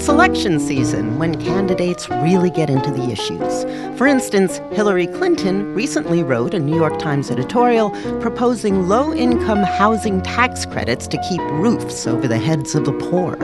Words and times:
It's 0.00 0.08
election 0.08 0.58
season 0.58 1.18
when 1.18 1.38
candidates 1.38 2.08
really 2.08 2.48
get 2.48 2.70
into 2.70 2.90
the 2.90 3.10
issues. 3.10 3.64
For 3.98 4.06
instance, 4.06 4.56
Hillary 4.72 5.06
Clinton 5.06 5.74
recently 5.74 6.22
wrote 6.22 6.54
a 6.54 6.58
New 6.58 6.74
York 6.74 6.98
Times 6.98 7.30
editorial 7.30 7.90
proposing 8.18 8.88
low 8.88 9.12
income 9.12 9.62
housing 9.62 10.22
tax 10.22 10.64
credits 10.64 11.06
to 11.08 11.22
keep 11.28 11.42
roofs 11.50 12.06
over 12.06 12.26
the 12.26 12.38
heads 12.38 12.74
of 12.74 12.86
the 12.86 12.94
poor. 12.94 13.36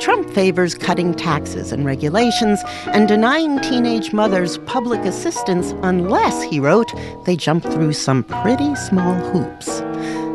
Trump 0.00 0.28
favors 0.30 0.74
cutting 0.74 1.14
taxes 1.14 1.70
and 1.70 1.86
regulations 1.86 2.58
and 2.86 3.06
denying 3.06 3.60
teenage 3.60 4.12
mothers 4.12 4.58
public 4.66 5.02
assistance 5.02 5.70
unless, 5.84 6.42
he 6.42 6.58
wrote, 6.58 6.92
they 7.26 7.36
jump 7.36 7.62
through 7.62 7.92
some 7.92 8.24
pretty 8.24 8.74
small 8.74 9.14
hoops. 9.30 9.80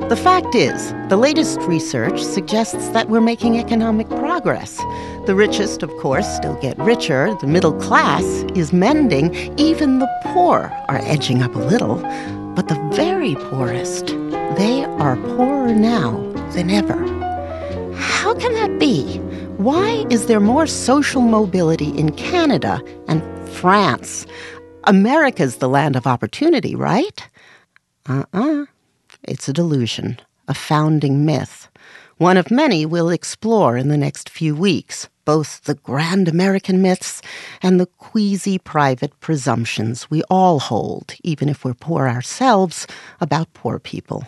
The 0.07 0.15
fact 0.15 0.55
is, 0.55 0.93
the 1.09 1.17
latest 1.17 1.59
research 1.63 2.23
suggests 2.23 2.87
that 2.89 3.09
we're 3.09 3.19
making 3.19 3.59
economic 3.59 4.07
progress. 4.07 4.79
The 5.27 5.35
richest, 5.35 5.83
of 5.83 5.89
course, 5.97 6.25
still 6.25 6.55
get 6.61 6.77
richer. 6.77 7.35
The 7.41 7.47
middle 7.47 7.73
class 7.73 8.23
is 8.55 8.71
mending. 8.71 9.35
Even 9.59 9.99
the 9.99 10.07
poor 10.23 10.71
are 10.87 11.01
edging 11.03 11.43
up 11.43 11.53
a 11.53 11.59
little. 11.59 11.97
But 12.55 12.69
the 12.69 12.79
very 12.93 13.35
poorest, 13.35 14.07
they 14.55 14.85
are 14.85 15.17
poorer 15.17 15.75
now 15.75 16.11
than 16.53 16.69
ever. 16.69 16.95
How 17.93 18.35
can 18.35 18.53
that 18.53 18.79
be? 18.79 19.17
Why 19.57 20.05
is 20.09 20.27
there 20.27 20.39
more 20.39 20.65
social 20.65 21.21
mobility 21.21 21.89
in 21.89 22.13
Canada 22.13 22.81
and 23.09 23.21
France? 23.49 24.25
America's 24.85 25.57
the 25.57 25.67
land 25.67 25.97
of 25.97 26.07
opportunity, 26.07 26.73
right? 26.73 27.27
Uh 28.05 28.23
uh 28.31 28.65
it's 29.23 29.49
a 29.49 29.53
delusion, 29.53 30.21
a 30.47 30.53
founding 30.53 31.25
myth, 31.25 31.67
one 32.15 32.37
of 32.37 32.49
many 32.49 32.85
we'll 32.85 33.09
explore 33.09 33.75
in 33.75 33.89
the 33.89 33.97
next 33.97 34.29
few 34.29 34.55
weeks 34.55 35.09
both 35.27 35.61
the 35.65 35.75
grand 35.75 36.29
American 36.29 36.81
myths 36.81 37.21
and 37.61 37.81
the 37.81 37.85
queasy 37.97 38.57
private 38.57 39.11
presumptions 39.19 40.09
we 40.09 40.23
all 40.29 40.57
hold, 40.57 41.13
even 41.21 41.49
if 41.49 41.65
we're 41.65 41.73
poor 41.73 42.07
ourselves, 42.07 42.87
about 43.19 43.53
poor 43.53 43.77
people. 43.77 44.23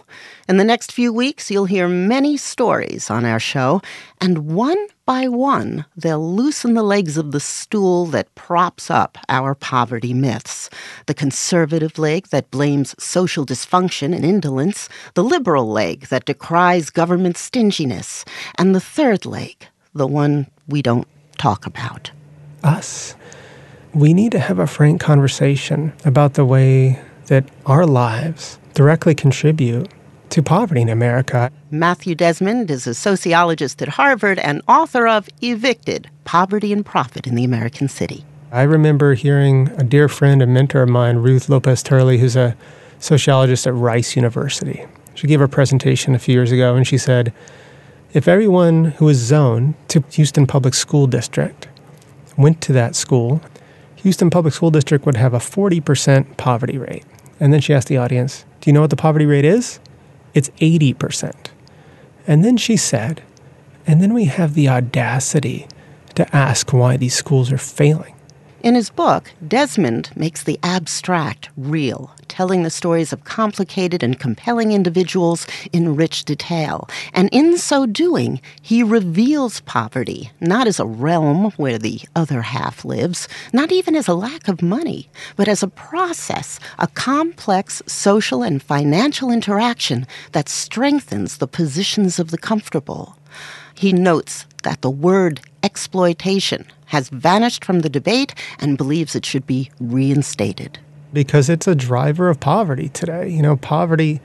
In 0.49 0.57
the 0.57 0.65
next 0.65 0.91
few 0.91 1.13
weeks, 1.13 1.49
you'll 1.49 1.71
hear 1.71 1.87
many 1.87 2.35
stories 2.35 3.09
on 3.09 3.23
our 3.23 3.39
show, 3.39 3.81
and 4.19 4.53
one 4.53 4.87
by 5.05 5.29
one, 5.29 5.85
they'll 5.95 6.35
loosen 6.35 6.73
the 6.73 6.83
legs 6.83 7.15
of 7.15 7.31
the 7.31 7.39
stool 7.39 8.05
that 8.07 8.35
props 8.35 8.91
up 8.91 9.17
our 9.29 9.55
poverty 9.55 10.13
myths. 10.13 10.69
The 11.05 11.13
conservative 11.13 11.97
leg 11.97 12.27
that 12.27 12.51
blames 12.51 12.93
social 13.01 13.45
dysfunction 13.45 14.13
and 14.13 14.25
indolence, 14.25 14.89
the 15.13 15.23
liberal 15.23 15.67
leg 15.71 16.07
that 16.09 16.25
decries 16.25 16.89
government 16.89 17.37
stinginess, 17.37 18.25
and 18.57 18.75
the 18.75 18.81
third 18.81 19.25
leg, 19.25 19.65
the 19.99 20.07
one 20.07 20.47
we 20.67 20.81
don't 20.81 21.07
talk 21.37 21.67
about. 21.67 22.11
Us. 22.63 23.15
We 23.93 24.13
need 24.13 24.31
to 24.31 24.39
have 24.39 24.57
a 24.57 24.67
frank 24.67 25.01
conversation 25.01 25.93
about 26.05 26.33
the 26.33 26.45
way 26.45 26.99
that 27.27 27.45
our 27.65 27.85
lives 27.85 28.57
directly 28.73 29.13
contribute 29.13 29.89
to 30.29 30.41
poverty 30.41 30.81
in 30.81 30.89
America. 30.89 31.51
Matthew 31.71 32.15
Desmond 32.15 32.71
is 32.71 32.87
a 32.87 32.93
sociologist 32.93 33.81
at 33.81 33.89
Harvard 33.89 34.39
and 34.39 34.61
author 34.67 35.07
of 35.07 35.27
Evicted 35.41 36.09
Poverty 36.23 36.71
and 36.71 36.85
Profit 36.85 37.27
in 37.27 37.35
the 37.35 37.43
American 37.43 37.87
City. 37.87 38.23
I 38.51 38.63
remember 38.63 39.15
hearing 39.15 39.69
a 39.77 39.83
dear 39.83 40.07
friend 40.07 40.41
and 40.41 40.53
mentor 40.53 40.83
of 40.83 40.89
mine, 40.89 41.17
Ruth 41.17 41.49
Lopez 41.49 41.83
Turley, 41.83 42.19
who's 42.19 42.35
a 42.35 42.55
sociologist 42.99 43.67
at 43.67 43.73
Rice 43.73 44.15
University. 44.15 44.85
She 45.15 45.27
gave 45.27 45.41
a 45.41 45.47
presentation 45.47 46.15
a 46.15 46.19
few 46.19 46.33
years 46.33 46.51
ago 46.51 46.75
and 46.75 46.87
she 46.87 46.97
said, 46.97 47.33
if 48.11 48.27
everyone 48.27 48.85
who 48.85 49.05
was 49.05 49.17
zoned 49.17 49.75
to 49.89 50.03
Houston 50.11 50.47
Public 50.47 50.73
School 50.73 51.05
District 51.05 51.67
went 52.37 52.59
to 52.61 52.73
that 52.73 52.95
school, 52.95 53.41
Houston 53.97 54.29
Public 54.29 54.53
School 54.53 54.71
District 54.71 55.05
would 55.05 55.17
have 55.17 55.33
a 55.33 55.39
40% 55.39 56.37
poverty 56.37 56.77
rate. 56.77 57.05
And 57.39 57.53
then 57.53 57.61
she 57.61 57.73
asked 57.73 57.87
the 57.87 57.97
audience, 57.97 58.45
Do 58.61 58.69
you 58.69 58.73
know 58.73 58.81
what 58.81 58.89
the 58.89 58.95
poverty 58.95 59.25
rate 59.25 59.45
is? 59.45 59.79
It's 60.33 60.49
80%. 60.61 61.35
And 62.25 62.43
then 62.43 62.57
she 62.57 62.77
said, 62.77 63.21
And 63.85 64.01
then 64.01 64.13
we 64.13 64.25
have 64.25 64.55
the 64.55 64.69
audacity 64.69 65.67
to 66.15 66.35
ask 66.35 66.73
why 66.73 66.97
these 66.97 67.15
schools 67.15 67.51
are 67.51 67.57
failing. 67.57 68.15
In 68.61 68.75
his 68.75 68.89
book, 68.89 69.31
Desmond 69.47 70.09
makes 70.17 70.43
the 70.43 70.59
abstract 70.63 71.47
real, 71.55 72.11
telling 72.27 72.63
the 72.63 72.69
stories 72.69 73.13
of 73.13 73.23
complicated 73.23 74.03
and 74.03 74.19
compelling 74.19 74.73
individuals 74.73 75.47
in 75.71 75.95
rich 75.95 76.25
detail. 76.25 76.89
And 77.13 77.29
in 77.31 77.57
so 77.57 77.85
doing, 77.85 78.41
he 78.61 78.83
reveals 78.83 79.61
poverty, 79.61 80.31
not 80.41 80.67
as 80.67 80.77
a 80.77 80.85
realm 80.85 81.51
where 81.51 81.77
the 81.77 82.01
other 82.17 82.41
half 82.41 82.83
lives, 82.83 83.29
not 83.53 83.71
even 83.71 83.95
as 83.95 84.09
a 84.09 84.13
lack 84.13 84.49
of 84.49 84.61
money, 84.61 85.09
but 85.37 85.47
as 85.47 85.63
a 85.63 85.69
process, 85.69 86.59
a 86.77 86.87
complex 86.87 87.81
social 87.87 88.43
and 88.43 88.61
financial 88.61 89.31
interaction 89.31 90.05
that 90.33 90.49
strengthens 90.49 91.37
the 91.37 91.47
positions 91.47 92.19
of 92.19 92.29
the 92.29 92.37
comfortable. 92.37 93.15
He 93.73 93.93
notes 93.93 94.45
that 94.63 94.81
the 94.81 94.89
word 94.89 95.39
exploitation 95.63 96.65
has 96.85 97.09
vanished 97.09 97.63
from 97.63 97.81
the 97.81 97.89
debate 97.89 98.33
and 98.59 98.77
believes 98.77 99.15
it 99.15 99.25
should 99.25 99.45
be 99.45 99.69
reinstated. 99.79 100.79
Because 101.13 101.49
it's 101.49 101.67
a 101.67 101.75
driver 101.75 102.29
of 102.29 102.39
poverty 102.39 102.89
today. 102.89 103.29
You 103.29 103.41
know, 103.41 103.57
poverty 103.57 104.21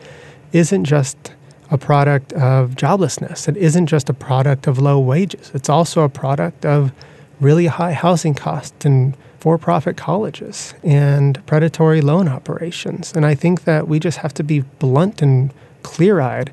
isn't 0.52 0.84
just 0.84 1.32
a 1.70 1.78
product 1.78 2.32
of 2.34 2.72
joblessness, 2.72 3.48
it 3.48 3.56
isn't 3.56 3.86
just 3.86 4.08
a 4.08 4.14
product 4.14 4.66
of 4.66 4.78
low 4.78 4.98
wages, 4.98 5.50
it's 5.54 5.68
also 5.68 6.02
a 6.02 6.08
product 6.08 6.64
of 6.64 6.92
really 7.40 7.66
high 7.66 7.92
housing 7.92 8.34
costs 8.34 8.84
and 8.84 9.16
for 9.38 9.58
profit 9.58 9.96
colleges 9.96 10.72
and 10.82 11.44
predatory 11.46 12.00
loan 12.00 12.28
operations. 12.28 13.12
And 13.12 13.26
I 13.26 13.34
think 13.34 13.64
that 13.64 13.88
we 13.88 13.98
just 13.98 14.18
have 14.18 14.32
to 14.34 14.42
be 14.42 14.60
blunt 14.60 15.20
and 15.20 15.52
clear 15.82 16.20
eyed 16.20 16.50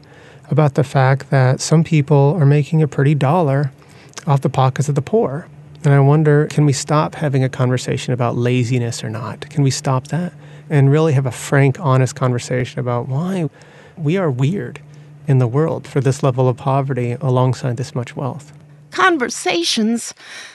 about 0.49 0.73
the 0.73 0.83
fact 0.83 1.29
that 1.29 1.61
some 1.61 1.85
people 1.85 2.35
are 2.37 2.45
making 2.45 2.81
a 2.81 2.87
pretty 2.89 3.15
dollar 3.15 3.71
off 4.27 4.41
the 4.41 4.49
pockets 4.49 4.89
of 4.89 4.95
the 4.95 5.01
poor. 5.01 5.47
And 5.83 5.93
I 5.93 5.99
wonder 5.99 6.47
can 6.47 6.65
we 6.65 6.73
stop 6.73 7.15
having 7.15 7.43
a 7.43 7.49
conversation 7.49 8.13
about 8.13 8.37
laziness 8.37 9.03
or 9.03 9.09
not? 9.09 9.49
Can 9.49 9.63
we 9.63 9.71
stop 9.71 10.07
that 10.07 10.33
and 10.69 10.91
really 10.91 11.13
have 11.13 11.25
a 11.25 11.31
frank, 11.31 11.79
honest 11.79 12.15
conversation 12.15 12.79
about 12.79 13.07
why 13.07 13.49
we 13.97 14.17
are 14.17 14.29
weird 14.29 14.79
in 15.27 15.39
the 15.39 15.47
world 15.47 15.87
for 15.87 16.01
this 16.01 16.21
level 16.23 16.47
of 16.47 16.57
poverty 16.57 17.13
alongside 17.21 17.77
this 17.77 17.95
much 17.95 18.15
wealth? 18.15 18.53
Conversations. 18.91 20.13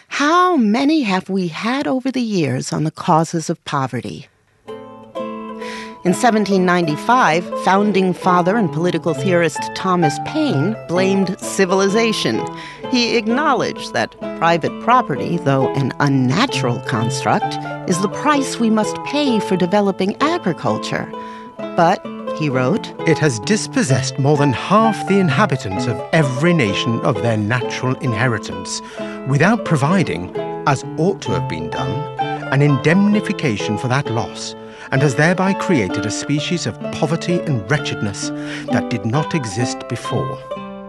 How 0.09 0.57
many 0.57 1.03
have 1.03 1.29
we 1.29 1.49
had 1.49 1.87
over 1.87 2.13
the 2.13 2.21
years 2.21 2.73
on 2.73 2.85
the 2.85 2.91
causes 2.91 3.51
of 3.51 3.63
poverty? 3.65 4.29
In 6.07 6.13
1795, 6.13 7.65
founding 7.65 8.13
father 8.13 8.57
and 8.57 8.73
political 8.73 9.13
theorist 9.13 9.59
Thomas 9.75 10.17
Paine 10.25 10.77
blamed 10.87 11.37
civilization. 11.41 12.47
He 12.93 13.17
acknowledged 13.17 13.93
that 13.93 14.17
private 14.39 14.81
property, 14.85 15.37
though 15.39 15.75
an 15.75 15.93
unnatural 15.99 16.79
construct, 16.83 17.57
is 17.91 18.01
the 18.01 18.09
price 18.09 18.61
we 18.61 18.71
must 18.71 18.95
pay 19.03 19.41
for 19.41 19.57
developing 19.57 20.15
agriculture. 20.23 21.11
But, 21.57 22.01
he 22.39 22.51
wrote, 22.51 22.95
It 23.09 23.19
has 23.19 23.41
dispossessed 23.41 24.17
more 24.17 24.37
than 24.37 24.53
half 24.53 25.09
the 25.09 25.19
inhabitants 25.19 25.89
of 25.89 26.01
every 26.13 26.55
nation 26.55 27.01
of 27.01 27.21
their 27.21 27.37
natural 27.37 27.97
inheritance, 27.97 28.81
without 29.27 29.65
providing, 29.65 30.37
as 30.69 30.85
ought 30.99 31.21
to 31.23 31.33
have 31.33 31.49
been 31.49 31.69
done, 31.69 31.99
an 32.53 32.63
indemnification 32.63 33.77
for 33.77 33.89
that 33.89 34.09
loss 34.09 34.55
and 34.91 35.03
has 35.03 35.15
thereby 35.15 35.53
created 35.55 36.07
a 36.07 36.11
species 36.11 36.67
of 36.67 36.81
poverty 36.93 37.41
and 37.41 37.69
wretchedness 37.71 38.31
that 38.73 38.91
did 38.91 39.05
not 39.05 39.35
exist 39.35 39.89
before. 39.89 40.39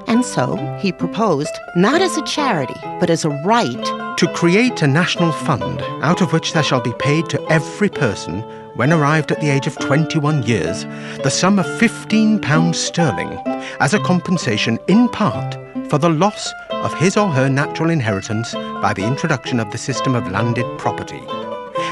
And 0.08 0.24
so 0.24 0.56
he 0.80 0.92
proposed, 0.92 1.52
not 1.76 2.02
as 2.02 2.18
a 2.18 2.26
charity, 2.26 2.80
but 3.00 3.10
as 3.10 3.26
a 3.26 3.30
right, 3.44 4.18
to 4.18 4.34
create 4.34 4.82
a 4.82 4.88
national 4.88 5.32
fund 5.32 5.82
out 6.02 6.22
of 6.22 6.32
which 6.32 6.54
there 6.54 6.64
shall 6.64 6.82
be 6.82 6.94
paid 6.94 7.30
to 7.30 7.52
every 7.52 7.90
person, 7.90 8.42
when 8.76 8.94
arrived 8.94 9.32
at 9.32 9.42
the 9.42 9.50
age 9.50 9.68
of 9.68 9.78
21 9.80 10.44
years, 10.44 10.86
the 11.24 11.30
sum 11.30 11.60
of 11.60 11.66
£15 11.66 12.74
sterling 12.74 13.34
as 13.80 13.94
a 13.94 14.00
compensation 14.00 14.80
in 14.88 15.10
part 15.10 15.58
for 15.90 15.98
the 15.98 16.10
loss 16.10 16.54
of 16.72 16.94
his 16.94 17.18
or 17.18 17.30
her 17.30 17.50
natural 17.50 17.90
inheritance 17.90 18.54
by 18.82 18.94
the 18.94 19.06
introduction 19.06 19.60
of 19.60 19.72
the 19.72 19.78
system 19.78 20.16
of 20.16 20.32
landed 20.32 20.66
property, 20.80 21.22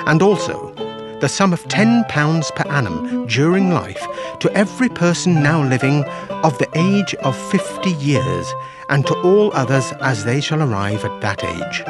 and 0.06 0.22
also 0.22 0.74
the 1.22 1.30
sum 1.30 1.54
of 1.54 1.64
£10 1.68 2.56
per 2.56 2.70
annum 2.70 3.26
during 3.28 3.72
life 3.72 4.06
to 4.40 4.52
every 4.54 4.90
person 4.90 5.42
now 5.42 5.64
living 5.64 6.04
of 6.44 6.58
the 6.58 6.70
age 6.76 7.14
of 7.16 7.36
50 7.52 7.92
years, 7.92 8.54
and 8.90 9.06
to 9.08 9.16
all 9.22 9.52
others 9.54 9.92
as 10.02 10.26
they 10.26 10.42
shall 10.42 10.62
arrive 10.62 11.04
at 11.06 11.22
that 11.22 11.44
age. 11.44 11.84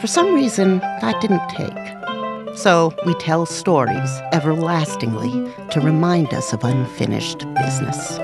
For 0.00 0.06
some 0.06 0.34
reason, 0.34 0.78
that 0.78 1.20
didn't 1.20 1.48
take. 1.50 2.56
So 2.56 2.94
we 3.04 3.14
tell 3.14 3.46
stories 3.46 4.20
everlastingly 4.32 5.52
to 5.70 5.80
remind 5.80 6.32
us 6.32 6.52
of 6.52 6.62
unfinished 6.62 7.44
business. 7.54 8.18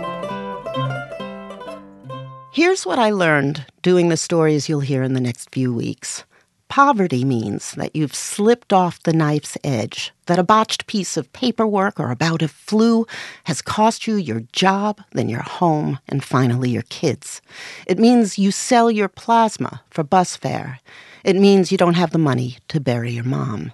Here's 2.53 2.85
what 2.85 2.99
I 2.99 3.11
learned 3.11 3.65
doing 3.83 4.09
the 4.09 4.17
stories 4.17 4.69
you'll 4.69 4.81
hear 4.81 5.03
in 5.03 5.15
the 5.15 5.21
next 5.21 5.51
few 5.51 5.73
weeks. 5.73 6.25
Poverty 6.71 7.25
means 7.25 7.73
that 7.73 7.97
you've 7.97 8.15
slipped 8.15 8.73
off 8.73 9.03
the 9.03 9.13
knife's 9.13 9.59
edge, 9.65 10.13
that 10.27 10.39
a 10.39 10.45
botched 10.45 10.87
piece 10.87 11.17
of 11.17 11.33
paperwork 11.33 11.99
or 11.99 12.13
a 12.13 12.17
bout 12.17 12.43
of 12.43 12.53
flu 12.53 13.09
has 13.45 13.61
cost 13.61 14.07
you 14.07 14.15
your 14.15 14.43
job, 14.53 15.03
then 15.11 15.29
your 15.29 15.43
home, 15.43 15.99
and 16.09 16.23
finally 16.23 16.71
your 16.71 16.85
kids. 16.85 17.43
It 17.89 17.99
means 17.99 18.39
you 18.39 18.53
sell 18.53 18.89
your 18.89 19.09
plasma 19.09 19.83
for 19.91 20.05
bus 20.05 20.37
fare. 20.37 20.79
It 21.25 21.35
means 21.35 21.73
you 21.73 21.77
don't 21.77 21.95
have 21.95 22.13
the 22.13 22.19
money 22.19 22.59
to 22.69 22.79
bury 22.79 23.11
your 23.11 23.25
mom. 23.25 23.73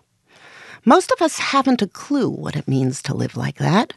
Most 0.87 1.12
of 1.12 1.20
us 1.20 1.37
haven't 1.38 1.82
a 1.82 1.87
clue 1.87 2.31
what 2.31 2.56
it 2.56 2.66
means 2.66 3.02
to 3.02 3.14
live 3.14 3.37
like 3.37 3.58
that. 3.58 3.92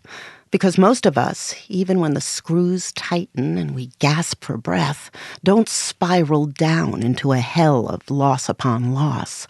Because 0.52 0.80
most 0.80 1.06
of 1.06 1.16
us, 1.16 1.54
even 1.68 2.00
when 2.00 2.16
the 2.16 2.22
screws 2.22 2.92
tighten 2.94 3.58
and 3.58 3.76
we 3.76 3.92
gasp 4.00 4.44
for 4.44 4.58
breath, 4.58 5.12
don't 5.44 5.70
spiral 5.70 6.48
down 6.48 7.04
into 7.04 7.34
a 7.34 7.38
hell 7.38 7.88
of 7.88 8.10
loss 8.10 8.50
upon 8.50 8.94
loss. 8.94 9.48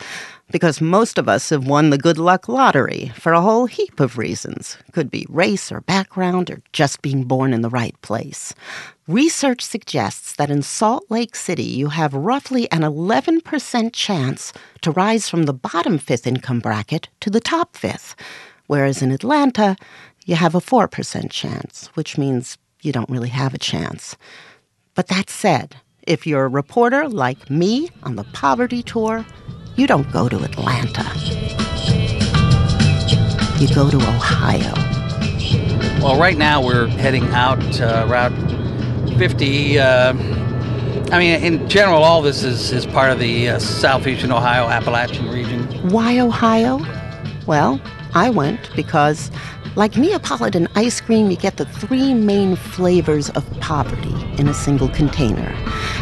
Because 0.51 0.81
most 0.81 1.17
of 1.17 1.29
us 1.29 1.51
have 1.51 1.65
won 1.67 1.89
the 1.89 1.97
good 1.97 2.17
luck 2.17 2.49
lottery 2.49 3.13
for 3.15 3.31
a 3.31 3.41
whole 3.41 3.67
heap 3.67 3.99
of 4.01 4.17
reasons. 4.17 4.77
Could 4.91 5.09
be 5.09 5.25
race 5.29 5.71
or 5.71 5.81
background 5.81 6.49
or 6.49 6.61
just 6.73 7.01
being 7.01 7.23
born 7.23 7.53
in 7.53 7.61
the 7.61 7.69
right 7.69 7.99
place. 8.01 8.53
Research 9.07 9.61
suggests 9.61 10.35
that 10.35 10.51
in 10.51 10.63
Salt 10.63 11.05
Lake 11.09 11.35
City, 11.35 11.63
you 11.63 11.89
have 11.89 12.13
roughly 12.13 12.69
an 12.71 12.81
11% 12.81 13.93
chance 13.93 14.51
to 14.81 14.91
rise 14.91 15.29
from 15.29 15.43
the 15.43 15.53
bottom 15.53 15.97
fifth 15.97 16.27
income 16.27 16.59
bracket 16.59 17.07
to 17.21 17.29
the 17.29 17.39
top 17.39 17.77
fifth. 17.77 18.15
Whereas 18.69 19.01
in 19.01 19.11
Atlanta, 19.11 19.75
you 20.29 20.35
have 20.35 20.53
a 20.53 20.59
4% 20.59 21.31
chance, 21.31 21.87
which 21.95 22.15
means 22.15 22.59
you 22.83 22.91
don't 22.91 23.09
really 23.09 23.29
have 23.29 23.55
a 23.55 23.57
chance. 23.57 24.15
But 24.93 25.07
that 25.07 25.27
said, 25.27 25.75
if 26.03 26.27
you're 26.27 26.45
a 26.45 26.47
reporter 26.47 27.09
like 27.09 27.49
me 27.49 27.89
on 28.03 28.15
the 28.15 28.23
poverty 28.25 28.83
tour, 28.83 29.25
you 29.75 29.87
don't 29.87 30.09
go 30.11 30.29
to 30.29 30.43
Atlanta. 30.43 31.03
You 33.59 33.73
go 33.73 33.89
to 33.89 33.97
Ohio. 33.97 34.71
Well, 35.99 36.19
right 36.19 36.37
now 36.37 36.63
we're 36.63 36.85
heading 36.85 37.25
out 37.29 37.81
uh, 37.81 38.05
Route 38.07 39.17
50. 39.17 39.79
Uh, 39.79 40.13
I 41.11 41.17
mean, 41.17 41.43
in 41.43 41.67
general, 41.67 42.03
all 42.03 42.21
this 42.21 42.43
is, 42.43 42.71
is 42.71 42.85
part 42.85 43.11
of 43.11 43.17
the 43.17 43.49
uh, 43.49 43.57
southeastern 43.57 44.31
Ohio 44.31 44.67
Appalachian 44.67 45.27
region. 45.27 45.63
Why 45.89 46.19
Ohio? 46.19 46.85
Well, 47.47 47.81
I 48.13 48.29
went 48.29 48.69
because 48.75 49.31
like 49.79 49.95
Neapolitan 49.95 50.67
ice 50.75 50.99
cream, 50.99 51.31
you 51.31 51.37
get 51.37 51.55
the 51.55 51.63
three 51.63 52.13
main 52.13 52.57
flavors 52.57 53.29
of 53.29 53.49
poverty 53.61 54.13
in 54.37 54.49
a 54.49 54.53
single 54.53 54.89
container 54.89 55.49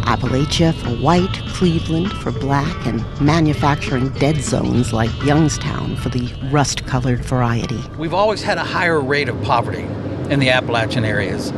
Appalachia 0.07 0.73
for 0.73 0.89
white, 1.03 1.31
Cleveland 1.49 2.11
for 2.11 2.31
black, 2.31 2.87
and 2.87 3.05
manufacturing 3.21 4.09
dead 4.13 4.37
zones 4.37 4.93
like 4.93 5.11
Youngstown 5.23 5.95
for 5.97 6.09
the 6.09 6.33
rust 6.49 6.87
colored 6.87 7.23
variety. 7.23 7.79
We've 7.99 8.15
always 8.15 8.41
had 8.41 8.57
a 8.57 8.63
higher 8.63 8.99
rate 8.99 9.29
of 9.29 9.39
poverty 9.43 9.85
in 10.31 10.39
the 10.39 10.49
Appalachian 10.49 11.05
areas 11.05 11.51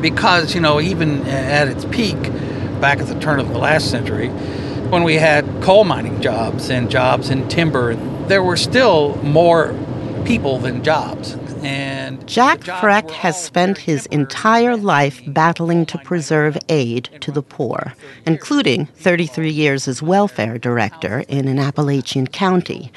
because, 0.00 0.54
you 0.54 0.62
know, 0.62 0.80
even 0.80 1.26
at 1.26 1.68
its 1.68 1.84
peak, 1.84 2.16
back 2.80 3.00
at 3.00 3.06
the 3.08 3.20
turn 3.20 3.38
of 3.38 3.50
the 3.50 3.58
last 3.58 3.90
century, 3.90 4.28
when 4.88 5.02
we 5.02 5.16
had 5.16 5.44
coal 5.62 5.84
mining 5.84 6.22
jobs 6.22 6.70
and 6.70 6.90
jobs 6.90 7.28
in 7.28 7.46
timber, 7.48 7.96
there 8.28 8.42
were 8.42 8.56
still 8.56 9.16
more 9.16 9.78
people 10.24 10.58
than 10.58 10.82
jobs. 10.82 11.36
And 11.66 12.24
Jack 12.28 12.60
Frech 12.60 13.10
has 13.10 13.42
spent 13.42 13.76
his 13.76 14.06
entire 14.06 14.76
life 14.76 15.20
battling 15.26 15.84
to 15.86 15.98
preserve 15.98 16.56
aid 16.68 17.08
to 17.22 17.32
the 17.32 17.42
poor, 17.42 17.92
including 18.24 18.86
33 18.86 19.50
years 19.50 19.88
as 19.88 20.00
welfare 20.00 20.58
director 20.58 21.24
in 21.26 21.48
an 21.48 21.58
Appalachian 21.58 22.28
county. 22.28 22.92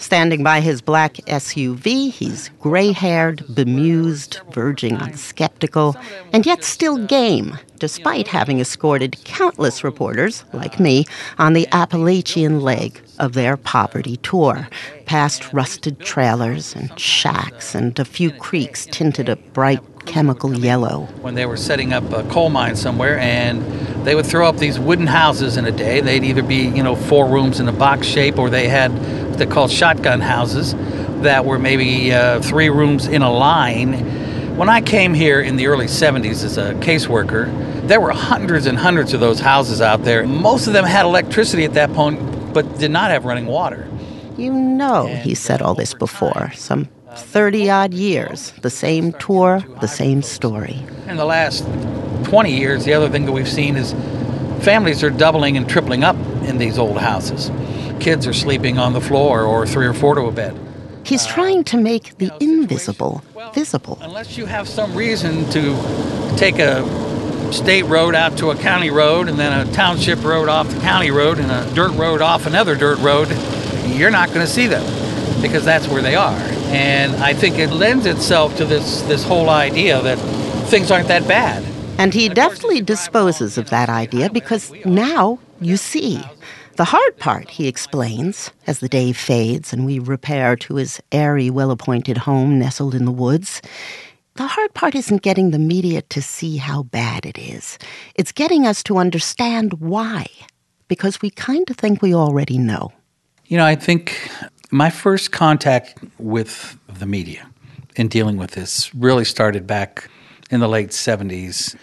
Standing 0.00 0.42
by 0.42 0.60
his 0.60 0.80
black 0.80 1.16
SUV, 1.26 2.10
he's 2.10 2.48
gray 2.58 2.90
haired, 2.90 3.44
bemused, 3.54 4.40
verging 4.50 4.96
on 4.96 5.12
skeptical, 5.12 5.94
and 6.32 6.46
yet 6.46 6.64
still 6.64 7.06
game, 7.06 7.58
despite 7.78 8.26
having 8.26 8.60
escorted 8.60 9.22
countless 9.24 9.84
reporters, 9.84 10.42
like 10.54 10.80
me, 10.80 11.04
on 11.36 11.52
the 11.52 11.68
Appalachian 11.70 12.60
leg 12.60 12.98
of 13.18 13.34
their 13.34 13.58
poverty 13.58 14.16
tour, 14.16 14.68
past 15.04 15.52
rusted 15.52 16.00
trailers 16.00 16.74
and 16.74 16.98
shacks 16.98 17.74
and 17.74 17.98
a 17.98 18.04
few 18.06 18.30
creeks 18.30 18.86
tinted 18.86 19.28
a 19.28 19.36
bright 19.36 19.80
chemical 20.06 20.58
yellow. 20.58 21.02
When 21.20 21.34
they 21.34 21.44
were 21.44 21.58
setting 21.58 21.92
up 21.92 22.10
a 22.10 22.22
coal 22.30 22.48
mine 22.48 22.74
somewhere, 22.74 23.18
and 23.18 23.62
they 24.06 24.14
would 24.14 24.24
throw 24.24 24.48
up 24.48 24.56
these 24.56 24.78
wooden 24.78 25.06
houses 25.06 25.58
in 25.58 25.66
a 25.66 25.72
day. 25.72 26.00
They'd 26.00 26.24
either 26.24 26.42
be, 26.42 26.68
you 26.68 26.82
know, 26.82 26.96
four 26.96 27.28
rooms 27.28 27.60
in 27.60 27.68
a 27.68 27.72
box 27.72 28.06
shape, 28.06 28.38
or 28.38 28.48
they 28.48 28.66
had 28.66 28.90
what 29.40 29.48
they 29.48 29.54
called 29.54 29.70
shotgun 29.70 30.20
houses 30.20 30.74
that 31.22 31.46
were 31.46 31.58
maybe 31.58 32.12
uh, 32.12 32.42
three 32.42 32.68
rooms 32.68 33.06
in 33.06 33.22
a 33.22 33.32
line. 33.32 34.56
When 34.58 34.68
I 34.68 34.82
came 34.82 35.14
here 35.14 35.40
in 35.40 35.56
the 35.56 35.66
early 35.66 35.86
70s 35.86 36.44
as 36.44 36.58
a 36.58 36.74
caseworker, 36.74 37.48
there 37.88 38.00
were 38.02 38.10
hundreds 38.10 38.66
and 38.66 38.76
hundreds 38.76 39.14
of 39.14 39.20
those 39.20 39.40
houses 39.40 39.80
out 39.80 40.04
there. 40.04 40.26
Most 40.26 40.66
of 40.66 40.74
them 40.74 40.84
had 40.84 41.06
electricity 41.06 41.64
at 41.64 41.72
that 41.72 41.90
point, 41.94 42.52
but 42.52 42.78
did 42.78 42.90
not 42.90 43.10
have 43.10 43.24
running 43.24 43.46
water. 43.46 43.88
You 44.36 44.52
know, 44.52 45.06
he 45.06 45.34
said 45.34 45.62
all 45.62 45.74
this 45.74 45.94
before. 45.94 46.52
Some 46.54 46.88
30 47.14 47.70
odd 47.70 47.94
years, 47.94 48.52
the 48.60 48.70
same 48.70 49.14
tour, 49.14 49.64
the 49.80 49.88
same 49.88 50.20
story. 50.20 50.78
In 51.06 51.16
the 51.16 51.24
last 51.24 51.64
20 52.24 52.54
years, 52.54 52.84
the 52.84 52.92
other 52.92 53.08
thing 53.08 53.24
that 53.24 53.32
we've 53.32 53.48
seen 53.48 53.76
is 53.76 53.92
families 54.62 55.02
are 55.02 55.10
doubling 55.10 55.56
and 55.56 55.66
tripling 55.66 56.04
up 56.04 56.16
in 56.44 56.58
these 56.58 56.78
old 56.78 56.98
houses. 56.98 57.50
Kids 58.00 58.26
are 58.26 58.32
sleeping 58.32 58.78
on 58.78 58.94
the 58.94 59.00
floor 59.00 59.42
or 59.42 59.66
three 59.66 59.86
or 59.86 59.92
four 59.92 60.14
to 60.14 60.22
a 60.22 60.32
bed. 60.32 60.58
He's 61.04 61.26
uh, 61.26 61.30
trying 61.30 61.64
to 61.64 61.76
make 61.76 62.16
the 62.18 62.32
invisible 62.40 63.22
visible. 63.54 63.98
Unless 64.00 64.36
you 64.36 64.46
have 64.46 64.68
some 64.68 64.94
reason 64.94 65.48
to 65.50 65.76
take 66.36 66.58
a 66.58 66.82
state 67.52 67.82
road 67.84 68.14
out 68.14 68.38
to 68.38 68.50
a 68.50 68.56
county 68.56 68.90
road 68.90 69.28
and 69.28 69.38
then 69.38 69.66
a 69.66 69.70
township 69.72 70.22
road 70.24 70.48
off 70.48 70.68
the 70.68 70.80
county 70.80 71.10
road 71.10 71.38
and 71.38 71.50
a 71.50 71.74
dirt 71.74 71.92
road 71.92 72.22
off 72.22 72.46
another 72.46 72.74
dirt 72.74 72.98
road, 73.00 73.28
you're 73.86 74.10
not 74.10 74.28
going 74.28 74.40
to 74.40 74.46
see 74.46 74.66
them 74.66 74.84
because 75.42 75.64
that's 75.64 75.88
where 75.88 76.02
they 76.02 76.14
are. 76.14 76.38
And 76.72 77.16
I 77.16 77.34
think 77.34 77.58
it 77.58 77.70
lends 77.70 78.06
itself 78.06 78.56
to 78.56 78.64
this 78.64 79.02
this 79.02 79.24
whole 79.24 79.50
idea 79.50 80.00
that 80.02 80.16
things 80.68 80.90
aren't 80.90 81.08
that 81.08 81.26
bad. 81.26 81.64
And 81.98 82.14
he 82.14 82.28
deftly 82.30 82.80
disposes 82.80 83.58
of 83.58 83.68
that 83.70 83.90
idea 83.90 84.30
because 84.30 84.72
now 84.86 85.38
you 85.60 85.76
see. 85.76 86.22
The 86.80 86.86
hard 86.86 87.18
part, 87.18 87.50
he 87.50 87.68
explains, 87.68 88.50
as 88.66 88.78
the 88.78 88.88
day 88.88 89.12
fades 89.12 89.70
and 89.70 89.84
we 89.84 89.98
repair 89.98 90.56
to 90.56 90.76
his 90.76 90.98
airy, 91.12 91.50
well 91.50 91.72
appointed 91.72 92.16
home 92.16 92.58
nestled 92.58 92.94
in 92.94 93.04
the 93.04 93.12
woods, 93.12 93.60
the 94.36 94.46
hard 94.46 94.72
part 94.72 94.94
isn't 94.94 95.20
getting 95.20 95.50
the 95.50 95.58
media 95.58 96.00
to 96.00 96.22
see 96.22 96.56
how 96.56 96.84
bad 96.84 97.26
it 97.26 97.36
is. 97.36 97.78
It's 98.14 98.32
getting 98.32 98.66
us 98.66 98.82
to 98.84 98.96
understand 98.96 99.74
why, 99.74 100.24
because 100.88 101.20
we 101.20 101.28
kind 101.28 101.68
of 101.68 101.76
think 101.76 102.00
we 102.00 102.14
already 102.14 102.56
know. 102.56 102.94
You 103.44 103.58
know, 103.58 103.66
I 103.66 103.74
think 103.74 104.30
my 104.70 104.88
first 104.88 105.32
contact 105.32 106.02
with 106.16 106.78
the 106.88 107.04
media 107.04 107.46
in 107.96 108.08
dealing 108.08 108.38
with 108.38 108.52
this 108.52 108.94
really 108.94 109.26
started 109.26 109.66
back 109.66 110.08
in 110.50 110.60
the 110.60 110.68
late 110.68 110.92
70s, 110.92 111.76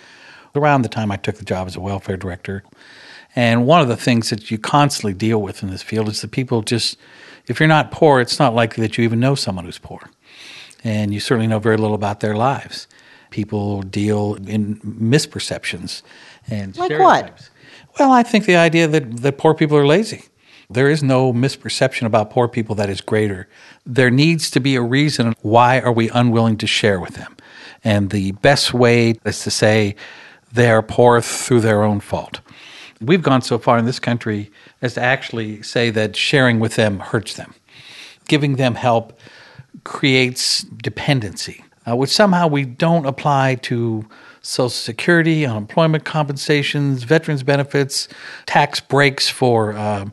around 0.56 0.82
the 0.82 0.90
time 0.90 1.12
I 1.12 1.18
took 1.18 1.36
the 1.36 1.46
job 1.46 1.68
as 1.68 1.76
a 1.76 1.82
welfare 1.82 2.18
director. 2.18 2.64
And 3.38 3.68
one 3.68 3.82
of 3.82 3.88
the 3.88 3.96
things 3.96 4.32
that 4.32 4.50
you 4.50 4.58
constantly 4.58 5.14
deal 5.14 5.40
with 5.40 5.62
in 5.62 5.70
this 5.70 5.84
field 5.84 6.10
is 6.10 6.22
that 6.22 6.32
people 6.32 6.64
just, 6.64 6.98
if 7.46 7.60
you're 7.60 7.68
not 7.68 7.92
poor, 7.92 8.20
it's 8.20 8.40
not 8.40 8.56
likely 8.56 8.82
that 8.82 8.98
you 8.98 9.04
even 9.04 9.20
know 9.20 9.36
someone 9.36 9.66
who's 9.66 9.78
poor. 9.78 10.10
And 10.84 11.14
you 11.14 11.20
certainly 11.20 11.46
know 11.46 11.60
very 11.60 11.78
little 11.78 11.94
about 11.94 12.20
their 12.20 12.36
lives. 12.36 12.88
People 13.30 13.84
deal 13.84 14.40
in 14.48 14.78
misperceptions 14.78 16.02
and 16.50 16.76
like 16.78 16.88
stereotypes. 16.88 17.52
What? 17.52 18.00
Well, 18.00 18.12
I 18.12 18.24
think 18.24 18.46
the 18.46 18.56
idea 18.56 18.88
that, 18.88 19.18
that 19.18 19.38
poor 19.38 19.54
people 19.54 19.78
are 19.78 19.86
lazy. 19.86 20.24
There 20.68 20.90
is 20.90 21.04
no 21.04 21.32
misperception 21.32 22.08
about 22.08 22.32
poor 22.32 22.48
people 22.48 22.74
that 22.74 22.90
is 22.90 23.02
greater. 23.02 23.48
There 23.86 24.10
needs 24.10 24.50
to 24.50 24.60
be 24.60 24.76
a 24.76 24.82
reason 24.82 25.36
why 25.44 25.80
are 25.80 25.92
we 25.92 26.10
unwilling 26.10 26.58
to 26.58 26.66
share 26.66 27.00
with 27.00 27.14
them. 27.14 27.38
And 27.84 28.10
the 28.10 28.32
best 28.32 28.74
way 28.74 29.20
is 29.26 29.44
to 29.44 29.52
say 29.52 29.96
they 30.52 30.72
are 30.72 30.82
poor 30.82 31.22
through 31.22 31.62
their 31.62 31.84
own 31.84 32.00
fault. 32.00 32.42
We've 33.00 33.22
gone 33.22 33.42
so 33.42 33.60
far 33.60 33.78
in 33.78 33.86
this 33.86 34.00
country 34.00 34.52
as 34.82 34.96
to 34.96 35.02
actually 35.02 35.62
say 35.62 35.90
that 35.92 36.16
sharing 36.16 36.60
with 36.60 36.76
them 36.76 37.00
hurts 37.00 37.36
them. 37.36 37.54
Giving 38.28 38.56
them 38.56 38.76
help 38.76 39.18
creates 39.84 40.64
dependency, 40.64 41.64
uh, 41.88 41.96
which 41.96 42.10
somehow 42.10 42.48
we 42.48 42.66
don't 42.66 43.06
apply 43.06 43.56
to 43.56 44.06
Social 44.42 44.70
Security, 44.70 45.46
unemployment 45.46 46.06
compensations, 46.06 47.04
veterans 47.04 47.44
benefits, 47.44 48.08
tax 48.46 48.80
breaks 48.80 49.30
for 49.30 49.74
uh, 49.74 50.06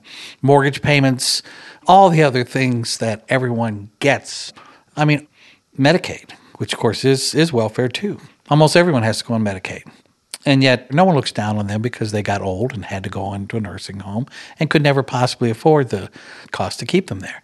mortgage 0.42 0.82
payments, 0.82 1.42
all 1.86 2.10
the 2.10 2.22
other 2.22 2.44
things 2.44 2.98
that 2.98 3.24
everyone 3.28 3.90
gets. 4.00 4.52
I 4.96 5.04
mean, 5.04 5.26
Medicaid, 5.78 6.32
which 6.56 6.72
of 6.72 6.78
course 6.78 7.04
is, 7.04 7.34
is 7.34 7.52
welfare 7.52 7.88
too. 7.88 8.20
Almost 8.50 8.76
everyone 8.76 9.02
has 9.04 9.18
to 9.18 9.24
go 9.24 9.34
on 9.34 9.44
Medicaid. 9.44 9.84
And 10.46 10.62
yet, 10.62 10.92
no 10.92 11.04
one 11.04 11.14
looks 11.14 11.32
down 11.32 11.56
on 11.56 11.68
them 11.68 11.80
because 11.80 12.12
they 12.12 12.22
got 12.22 12.42
old 12.42 12.72
and 12.72 12.84
had 12.84 13.02
to 13.04 13.10
go 13.10 13.32
into 13.32 13.56
a 13.56 13.60
nursing 13.60 14.00
home 14.00 14.26
and 14.60 14.68
could 14.68 14.82
never 14.82 15.02
possibly 15.02 15.50
afford 15.50 15.88
the 15.88 16.10
cost 16.50 16.78
to 16.80 16.86
keep 16.86 17.06
them 17.06 17.20
there. 17.20 17.42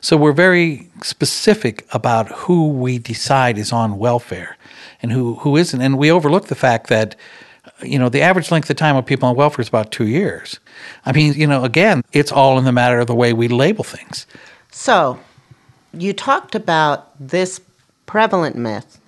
So, 0.00 0.16
we're 0.16 0.32
very 0.32 0.88
specific 1.02 1.86
about 1.92 2.28
who 2.28 2.68
we 2.68 2.98
decide 2.98 3.58
is 3.58 3.72
on 3.72 3.98
welfare 3.98 4.56
and 5.02 5.10
who, 5.10 5.34
who 5.36 5.56
isn't. 5.56 5.80
And 5.80 5.98
we 5.98 6.10
overlook 6.10 6.46
the 6.46 6.54
fact 6.54 6.88
that, 6.88 7.16
you 7.82 7.98
know, 7.98 8.08
the 8.08 8.22
average 8.22 8.52
length 8.52 8.70
of 8.70 8.76
time 8.76 8.96
of 8.96 9.04
people 9.04 9.28
on 9.28 9.34
welfare 9.34 9.62
is 9.62 9.68
about 9.68 9.90
two 9.90 10.06
years. 10.06 10.60
I 11.04 11.12
mean, 11.12 11.32
you 11.34 11.46
know, 11.46 11.64
again, 11.64 12.02
it's 12.12 12.30
all 12.30 12.58
in 12.58 12.64
the 12.64 12.72
matter 12.72 13.00
of 13.00 13.08
the 13.08 13.14
way 13.14 13.32
we 13.32 13.48
label 13.48 13.82
things. 13.82 14.26
So, 14.70 15.18
you 15.92 16.12
talked 16.12 16.54
about 16.54 17.08
this 17.18 17.60
prevalent 18.06 18.54
myth 18.56 19.00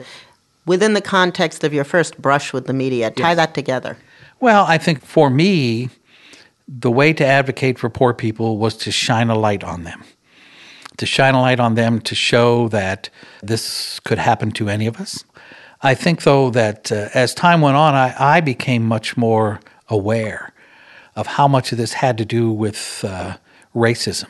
within 0.69 0.93
the 0.95 1.01
context 1.01 1.65
of 1.65 1.73
your 1.73 1.85
first 1.85 2.21
brush 2.21 2.53
with 2.53 2.67
the 2.67 2.73
media. 2.73 3.11
Tie 3.11 3.29
Yes. 3.31 3.37
that 3.37 3.55
together. 3.55 3.97
Well, 4.39 4.65
I 4.69 4.79
think 4.79 5.05
for 5.05 5.31
me, 5.31 5.89
the 6.69 6.91
way 6.91 7.13
to 7.15 7.25
advocate 7.27 7.79
for 7.79 7.89
poor 7.91 8.13
people 8.15 8.59
was 8.59 8.77
to 8.77 8.93
shine 8.93 9.31
a 9.31 9.35
light 9.35 9.65
on 9.65 9.85
them. 9.85 10.05
To 10.99 11.07
shine 11.07 11.35
a 11.35 11.41
light 11.41 11.61
on 11.61 11.75
them 11.75 12.01
to 12.03 12.15
show 12.15 12.69
that 12.69 13.09
this 13.43 13.99
could 14.01 14.19
happen 14.19 14.51
to 14.53 14.69
any 14.69 14.87
of 14.87 15.01
us. 15.01 15.25
I 15.81 15.95
think, 15.95 16.23
though, 16.25 16.51
that 16.51 16.91
uh, 16.93 17.09
as 17.15 17.35
time 17.35 17.61
went 17.61 17.77
on, 17.77 17.95
I, 17.95 18.15
I 18.19 18.41
became 18.41 18.85
much 18.85 19.17
more 19.17 19.61
aware 19.89 20.53
of 21.15 21.27
how 21.27 21.49
much 21.49 21.73
of 21.73 21.79
this 21.79 21.93
had 21.95 22.19
to 22.19 22.25
do 22.25 22.51
with 22.51 23.05
uh, 23.07 23.37
racism, 23.75 24.29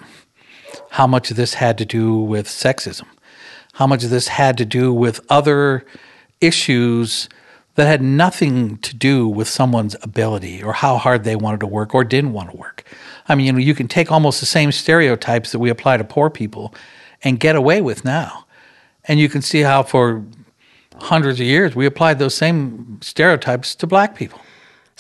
how 0.91 1.07
much 1.07 1.31
of 1.31 1.37
this 1.37 1.55
had 1.55 1.79
to 1.79 1.85
do 1.85 2.17
with 2.17 2.47
sexism, 2.47 3.07
how 3.75 3.87
much 3.87 4.05
of 4.05 4.11
this 4.11 4.29
had 4.29 4.59
to 4.59 4.65
do 4.65 4.93
with 4.93 5.21
other 5.31 5.85
issues 6.41 7.29
that 7.75 7.87
had 7.87 8.03
nothing 8.03 8.79
to 8.79 8.95
do 8.95 9.29
with 9.29 9.47
someone's 9.47 9.95
ability 10.03 10.63
or 10.63 10.73
how 10.73 10.97
hard 10.99 11.23
they 11.23 11.37
wanted 11.37 11.61
to 11.61 11.67
work 11.67 11.95
or 11.95 12.03
didn't 12.03 12.33
want 12.33 12.51
to 12.51 12.57
work. 12.57 12.83
I 13.29 13.37
mean, 13.37 13.47
you 13.47 13.53
know, 13.53 13.59
you 13.59 13.75
can 13.75 13.87
take 13.87 14.11
almost 14.11 14.41
the 14.41 14.47
same 14.47 14.73
stereotypes 14.73 15.53
that 15.53 15.61
we 15.61 15.71
apply 15.71 15.97
to 15.99 16.05
poor 16.05 16.29
people 16.29 16.75
and 17.23 17.39
get 17.39 17.55
away 17.55 17.81
with 17.81 18.05
now. 18.05 18.47
And 19.05 19.21
you 19.21 19.29
can 19.29 19.43
see 19.43 19.61
how 19.61 19.85
for 19.85 20.25
hundreds 21.01 21.39
of 21.39 21.47
years 21.47 21.77
we 21.77 21.87
applied 21.87 22.19
those 22.19 22.35
same 22.35 22.99
stereotypes 23.01 23.75
to 23.77 23.87
black 23.87 24.17
people. 24.17 24.41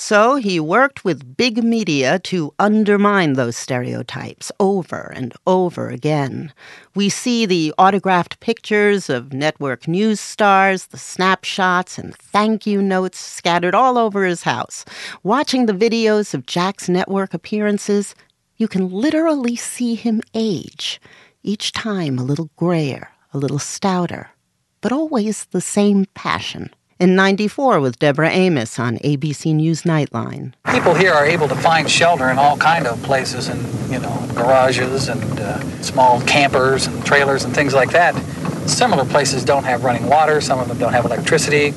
So 0.01 0.37
he 0.37 0.61
worked 0.61 1.05
with 1.05 1.37
big 1.37 1.65
media 1.65 2.21
to 2.21 2.55
undermine 2.61 3.33
those 3.33 3.57
stereotypes 3.57 4.53
over 4.61 5.13
and 5.17 5.35
over 5.45 5.89
again. 5.89 6.53
We 6.95 7.09
see 7.09 7.47
the 7.47 7.75
autographed 7.79 8.39
pictures 8.39 9.11
of 9.11 9.33
network 9.33 9.89
news 9.89 10.21
stars, 10.21 10.87
the 10.87 10.99
snapshots 10.99 11.99
and 11.99 12.15
thank 12.15 12.65
you 12.65 12.81
notes 12.81 13.19
scattered 13.19 13.75
all 13.75 13.99
over 13.99 14.25
his 14.25 14.45
house. 14.45 14.85
Watching 15.25 15.67
the 15.67 15.73
videos 15.73 16.33
of 16.33 16.47
Jack's 16.47 16.89
network 16.89 17.35
appearances, 17.35 18.15
you 18.57 18.69
can 18.69 18.89
literally 18.89 19.57
see 19.57 19.97
him 19.97 20.23
age, 20.33 21.01
each 21.43 21.73
time 21.73 22.21
a 22.21 22.25
little 22.25 22.51
grayer, 22.55 23.11
a 23.35 23.39
little 23.39 23.59
stouter, 23.59 24.31
but 24.81 24.93
always 24.93 25.47
the 25.47 25.61
same 25.61 26.07
passion 26.15 26.71
in 26.99 27.15
94 27.15 27.81
with 27.81 27.99
Deborah 27.99 28.31
Amos 28.31 28.79
on 28.79 28.99
ABC 28.99 29.55
News 29.55 29.83
Nightline. 29.83 30.53
People 30.71 30.95
here 30.95 31.13
are 31.13 31.25
able 31.25 31.49
to 31.49 31.55
find 31.55 31.89
shelter 31.89 32.29
in 32.29 32.39
all 32.39 32.57
kind 32.57 32.87
of 32.87 33.01
places 33.03 33.49
and, 33.49 33.61
you 33.91 33.99
know, 34.01 34.29
garages 34.35 35.09
and 35.09 35.23
uh, 35.41 35.61
small 35.83 36.21
campers 36.23 36.87
and 36.87 37.05
trailers 37.07 37.45
and 37.45 37.55
things 37.55 37.73
like 37.75 37.91
that. 37.91 38.15
Similar 38.69 39.05
places 39.05 39.45
don't 39.45 39.65
have 39.65 39.85
running 39.85 40.07
water, 40.07 40.41
some 40.41 40.59
of 40.59 40.69
them 40.69 40.79
don't 40.79 40.93
have 40.93 41.05
electricity. 41.05 41.73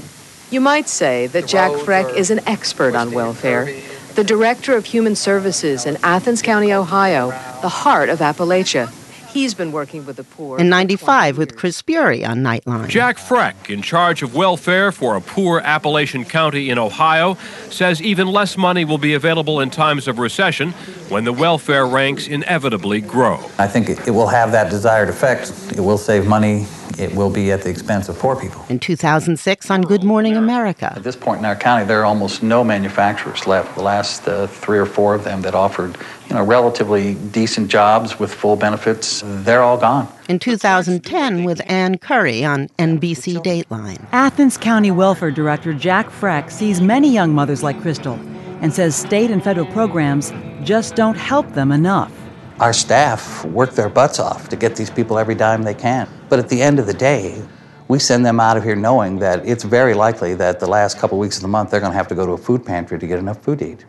You 0.49 0.59
might 0.59 0.89
say 0.89 1.27
that 1.27 1.47
Jack 1.47 1.71
Frech 1.71 2.13
is 2.15 2.29
an 2.29 2.41
expert 2.47 2.95
on 2.95 3.11
welfare, 3.11 3.73
the 4.15 4.23
director 4.23 4.75
of 4.75 4.85
human 4.85 5.15
services 5.15 5.85
in 5.85 5.97
Athens 6.03 6.41
County, 6.41 6.73
Ohio, 6.73 7.29
the 7.61 7.69
heart 7.69 8.09
of 8.09 8.19
Appalachia. 8.19 8.91
He's 9.31 9.53
been 9.53 9.71
working 9.71 10.05
with 10.05 10.17
the 10.17 10.23
poor. 10.25 10.59
In 10.59 10.67
95 10.69 11.37
with. 11.37 11.55
Chris 11.55 11.81
Bury 11.81 12.25
on 12.25 12.39
Nightline. 12.39 12.87
Jack 12.87 13.17
Frech, 13.17 13.69
in 13.69 13.81
charge 13.81 14.23
of 14.23 14.35
welfare 14.35 14.91
for 14.91 15.15
a 15.15 15.21
poor 15.21 15.59
Appalachian 15.59 16.25
county 16.25 16.69
in 16.69 16.77
Ohio, 16.77 17.35
says 17.69 18.01
even 18.01 18.27
less 18.27 18.57
money 18.57 18.83
will 18.83 18.97
be 18.97 19.13
available 19.13 19.59
in 19.61 19.69
times 19.69 20.07
of 20.07 20.19
recession 20.19 20.71
when 21.09 21.23
the 21.23 21.33
welfare 21.33 21.85
ranks 21.87 22.27
inevitably 22.27 22.99
grow. 22.99 23.39
I 23.57 23.67
think 23.67 23.89
it, 23.89 24.07
it 24.07 24.11
will 24.11 24.27
have 24.27 24.51
that 24.51 24.69
desired 24.69 25.09
effect. 25.09 25.53
It 25.77 25.81
will 25.81 25.97
save 25.97 26.27
money. 26.27 26.65
It 26.99 27.15
will 27.15 27.29
be 27.29 27.51
at 27.51 27.61
the 27.61 27.69
expense 27.69 28.09
of 28.09 28.17
poor 28.17 28.35
people. 28.35 28.65
In 28.69 28.79
2006 28.79 29.69
on 29.69 29.81
Good 29.81 30.03
Morning 30.03 30.35
America. 30.35 30.93
At 30.95 31.03
this 31.03 31.15
point 31.15 31.39
in 31.39 31.45
our 31.45 31.55
county, 31.55 31.85
there 31.85 32.01
are 32.01 32.05
almost 32.05 32.43
no 32.43 32.63
manufacturers 32.63 33.47
left. 33.47 33.75
The 33.75 33.83
last 33.83 34.27
uh, 34.27 34.47
three 34.47 34.77
or 34.77 34.85
four 34.85 35.13
of 35.13 35.23
them 35.23 35.41
that 35.41 35.55
offered, 35.55 35.97
you 36.29 36.35
know, 36.35 36.43
relatively 36.43 37.15
decent 37.15 37.69
jobs 37.69 38.19
with 38.19 38.33
full 38.33 38.55
benefits, 38.55 39.21
they're 39.25 39.63
all 39.63 39.77
gone. 39.77 40.07
In 40.29 40.39
2010 40.39 41.43
with 41.43 41.61
Ann 41.69 41.97
Curry 41.97 42.45
on 42.45 42.67
NBC 42.79 43.37
Dateline. 43.43 44.05
Athens 44.11 44.57
County 44.57 44.91
Welfare 44.91 45.31
Director 45.31 45.73
Jack 45.73 46.09
Frech 46.09 46.51
sees 46.51 46.81
many 46.81 47.11
young 47.11 47.33
mothers 47.33 47.63
like 47.63 47.81
Crystal 47.81 48.19
and 48.61 48.73
says 48.73 48.95
state 48.95 49.31
and 49.31 49.43
federal 49.43 49.65
programs 49.67 50.31
just 50.63 50.95
don't 50.95 51.17
help 51.17 51.51
them 51.53 51.71
enough. 51.71 52.20
Our 52.61 52.73
staff 52.73 53.43
work 53.43 53.71
their 53.71 53.89
butts 53.89 54.19
off 54.19 54.47
to 54.49 54.55
get 54.55 54.75
these 54.75 54.91
people 54.91 55.17
every 55.17 55.33
dime 55.33 55.63
they 55.63 55.73
can. 55.73 56.07
But 56.29 56.37
at 56.37 56.47
the 56.47 56.61
end 56.61 56.77
of 56.77 56.85
the 56.85 56.93
day, 56.93 57.41
we 57.87 57.97
send 57.97 58.23
them 58.23 58.39
out 58.39 58.55
of 58.55 58.63
here 58.63 58.75
knowing 58.75 59.17
that 59.17 59.43
it's 59.43 59.63
very 59.63 59.95
likely 59.95 60.35
that 60.35 60.59
the 60.59 60.67
last 60.67 60.99
couple 60.99 61.17
of 61.17 61.21
weeks 61.21 61.37
of 61.37 61.41
the 61.41 61.47
month 61.47 61.71
they're 61.71 61.79
going 61.79 61.91
to 61.91 61.97
have 61.97 62.07
to 62.09 62.13
go 62.13 62.23
to 62.23 62.33
a 62.33 62.37
food 62.37 62.63
pantry 62.63 62.99
to 62.99 63.07
get 63.07 63.17
enough 63.17 63.41
food 63.41 63.59
to 63.59 63.71
eat. 63.71 63.85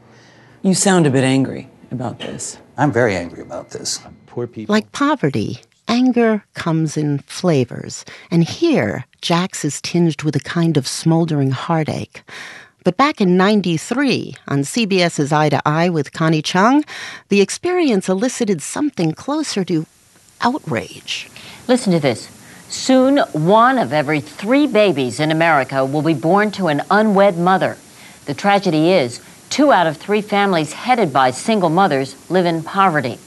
You 0.63 0.73
sound 0.73 1.07
a 1.07 1.11
bit 1.11 1.23
angry 1.23 1.69
about 1.91 2.19
this. 2.19 2.57
I'm 2.79 2.91
very 2.91 3.15
angry 3.15 3.43
about 3.43 3.73
this. 3.73 4.01
Poor 4.25 4.47
people. 4.47 4.73
Like 4.73 4.91
poverty, 4.93 5.61
anger 5.87 6.43
comes 6.55 6.97
in 6.97 7.19
flavors. 7.19 8.07
And 8.31 8.43
here, 8.43 9.05
Jack's 9.21 9.67
is 9.67 9.83
tinged 9.83 10.23
with 10.23 10.35
a 10.35 10.41
kind 10.41 10.79
of 10.79 10.89
smoldering 10.89 11.51
heartache. 11.51 12.23
But 12.85 12.97
back 12.97 13.21
in 13.21 13.37
93, 13.37 14.37
on 14.49 14.63
CBS's 14.63 15.33
Eye 15.33 15.51
to 15.51 15.63
Eye 15.65 15.89
with 15.89 16.13
Connie 16.13 16.43
Chung, 16.43 16.85
the 17.29 17.41
experience 17.41 18.09
elicited 18.09 18.61
something 18.61 19.13
closer 19.13 19.65
to 19.65 19.87
outrage. 20.41 21.31
Listen 21.69 21.93
to 21.93 22.01
this. 22.01 22.29
Soon, 22.69 23.19
one 23.33 23.79
of 23.79 23.93
every 23.93 24.21
three 24.21 24.67
babies 24.67 25.21
in 25.21 25.31
America 25.31 25.85
will 25.85 26.03
be 26.03 26.15
born 26.15 26.51
to 26.53 26.69
an 26.69 26.83
unwed 26.91 27.37
mother. 27.39 27.77
The 28.25 28.35
tragedy 28.35 28.91
is, 28.91 29.21
two 29.49 29.71
out 29.71 29.87
of 29.87 29.97
three 29.97 30.23
families 30.23 30.73
headed 30.73 31.13
by 31.13 31.31
single 31.31 31.69
mothers 31.69 32.17
live 32.31 32.47
in 32.47 32.65
poverty. 32.65 33.19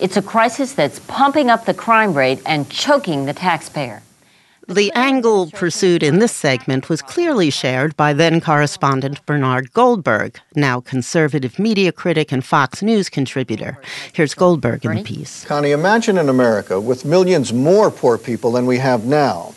It's 0.00 0.16
a 0.16 0.22
crisis 0.22 0.72
that's 0.72 0.98
pumping 1.00 1.48
up 1.48 1.64
the 1.64 1.74
crime 1.74 2.14
rate 2.14 2.40
and 2.44 2.68
choking 2.68 3.26
the 3.26 3.34
taxpayer. 3.34 4.02
The 4.68 4.90
angle 4.94 5.48
pursued 5.52 6.02
in 6.02 6.18
this 6.18 6.34
segment 6.34 6.88
was 6.88 7.00
clearly 7.00 7.50
shared 7.50 7.96
by 7.96 8.12
then 8.12 8.40
correspondent 8.40 9.24
Bernard 9.24 9.72
Goldberg, 9.72 10.40
now 10.56 10.80
conservative 10.80 11.60
media 11.60 11.92
critic 11.92 12.32
and 12.32 12.44
Fox 12.44 12.82
News 12.82 13.08
contributor. 13.08 13.78
Here's 14.12 14.34
Goldberg 14.34 14.84
in 14.84 14.96
the 14.96 15.04
piece. 15.04 15.44
Connie, 15.44 15.70
imagine 15.70 16.18
in 16.18 16.28
America 16.28 16.80
with 16.80 17.04
millions 17.04 17.52
more 17.52 17.92
poor 17.92 18.18
people 18.18 18.50
than 18.50 18.66
we 18.66 18.78
have 18.78 19.04
now. 19.04 19.54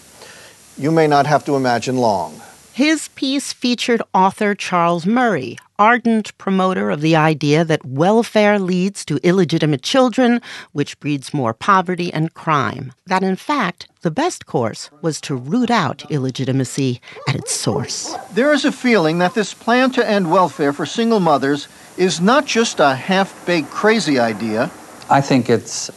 You 0.77 0.91
may 0.91 1.07
not 1.07 1.25
have 1.25 1.43
to 1.45 1.55
imagine 1.55 1.97
long. 1.97 2.39
His 2.79 3.09
piece 3.09 3.51
featured 3.51 4.01
author 4.13 4.55
Charles 4.55 5.05
Murray, 5.05 5.57
ardent 5.77 6.31
promoter 6.37 6.89
of 6.89 7.01
the 7.01 7.13
idea 7.13 7.65
that 7.65 7.85
welfare 7.85 8.57
leads 8.57 9.03
to 9.03 9.19
illegitimate 9.21 9.81
children, 9.81 10.39
which 10.71 10.97
breeds 11.01 11.33
more 11.33 11.53
poverty 11.53 12.09
and 12.13 12.33
crime. 12.33 12.93
That, 13.05 13.21
in 13.21 13.35
fact, 13.35 13.89
the 13.99 14.11
best 14.11 14.45
course 14.45 14.89
was 15.01 15.19
to 15.27 15.35
root 15.35 15.69
out 15.69 16.09
illegitimacy 16.09 17.01
at 17.27 17.35
its 17.35 17.51
source. 17.51 18.15
There 18.31 18.53
is 18.53 18.63
a 18.63 18.71
feeling 18.71 19.17
that 19.17 19.33
this 19.33 19.53
plan 19.53 19.91
to 19.91 20.09
end 20.09 20.31
welfare 20.31 20.71
for 20.71 20.85
single 20.85 21.19
mothers 21.19 21.67
is 21.97 22.21
not 22.21 22.45
just 22.45 22.79
a 22.79 22.95
half 22.95 23.45
baked 23.45 23.71
crazy 23.71 24.19
idea. 24.19 24.71
I 25.09 25.19
think 25.19 25.49
it's 25.49 25.91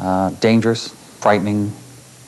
uh, 0.00 0.30
dangerous, 0.40 0.88
frightening 1.20 1.70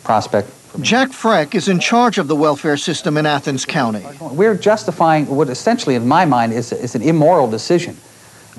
prospect. 0.04 0.48
Jack 0.80 1.09
Frech 1.09 1.54
is 1.54 1.68
in 1.68 1.80
charge 1.80 2.18
of 2.18 2.28
the 2.28 2.37
welfare 2.37 2.76
system 2.76 3.16
in 3.16 3.25
Athens 3.25 3.64
County. 3.64 4.04
We're 4.21 4.56
justifying 4.56 5.26
what 5.26 5.49
essentially, 5.49 5.95
in 5.95 6.06
my 6.06 6.25
mind, 6.25 6.52
is, 6.52 6.73
is 6.73 6.95
an 6.95 7.02
immoral 7.02 7.50
decision 7.50 7.97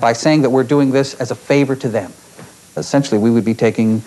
by 0.00 0.12
saying 0.12 0.42
that 0.42 0.50
we're 0.50 0.64
doing 0.64 0.90
this 0.90 1.14
as 1.14 1.30
a 1.30 1.34
favor 1.34 1.76
to 1.76 1.88
them. 1.88 2.12
Essentially, 2.76 3.18
we 3.20 3.30
would 3.30 3.44
be 3.44 3.54
taking 3.54 4.02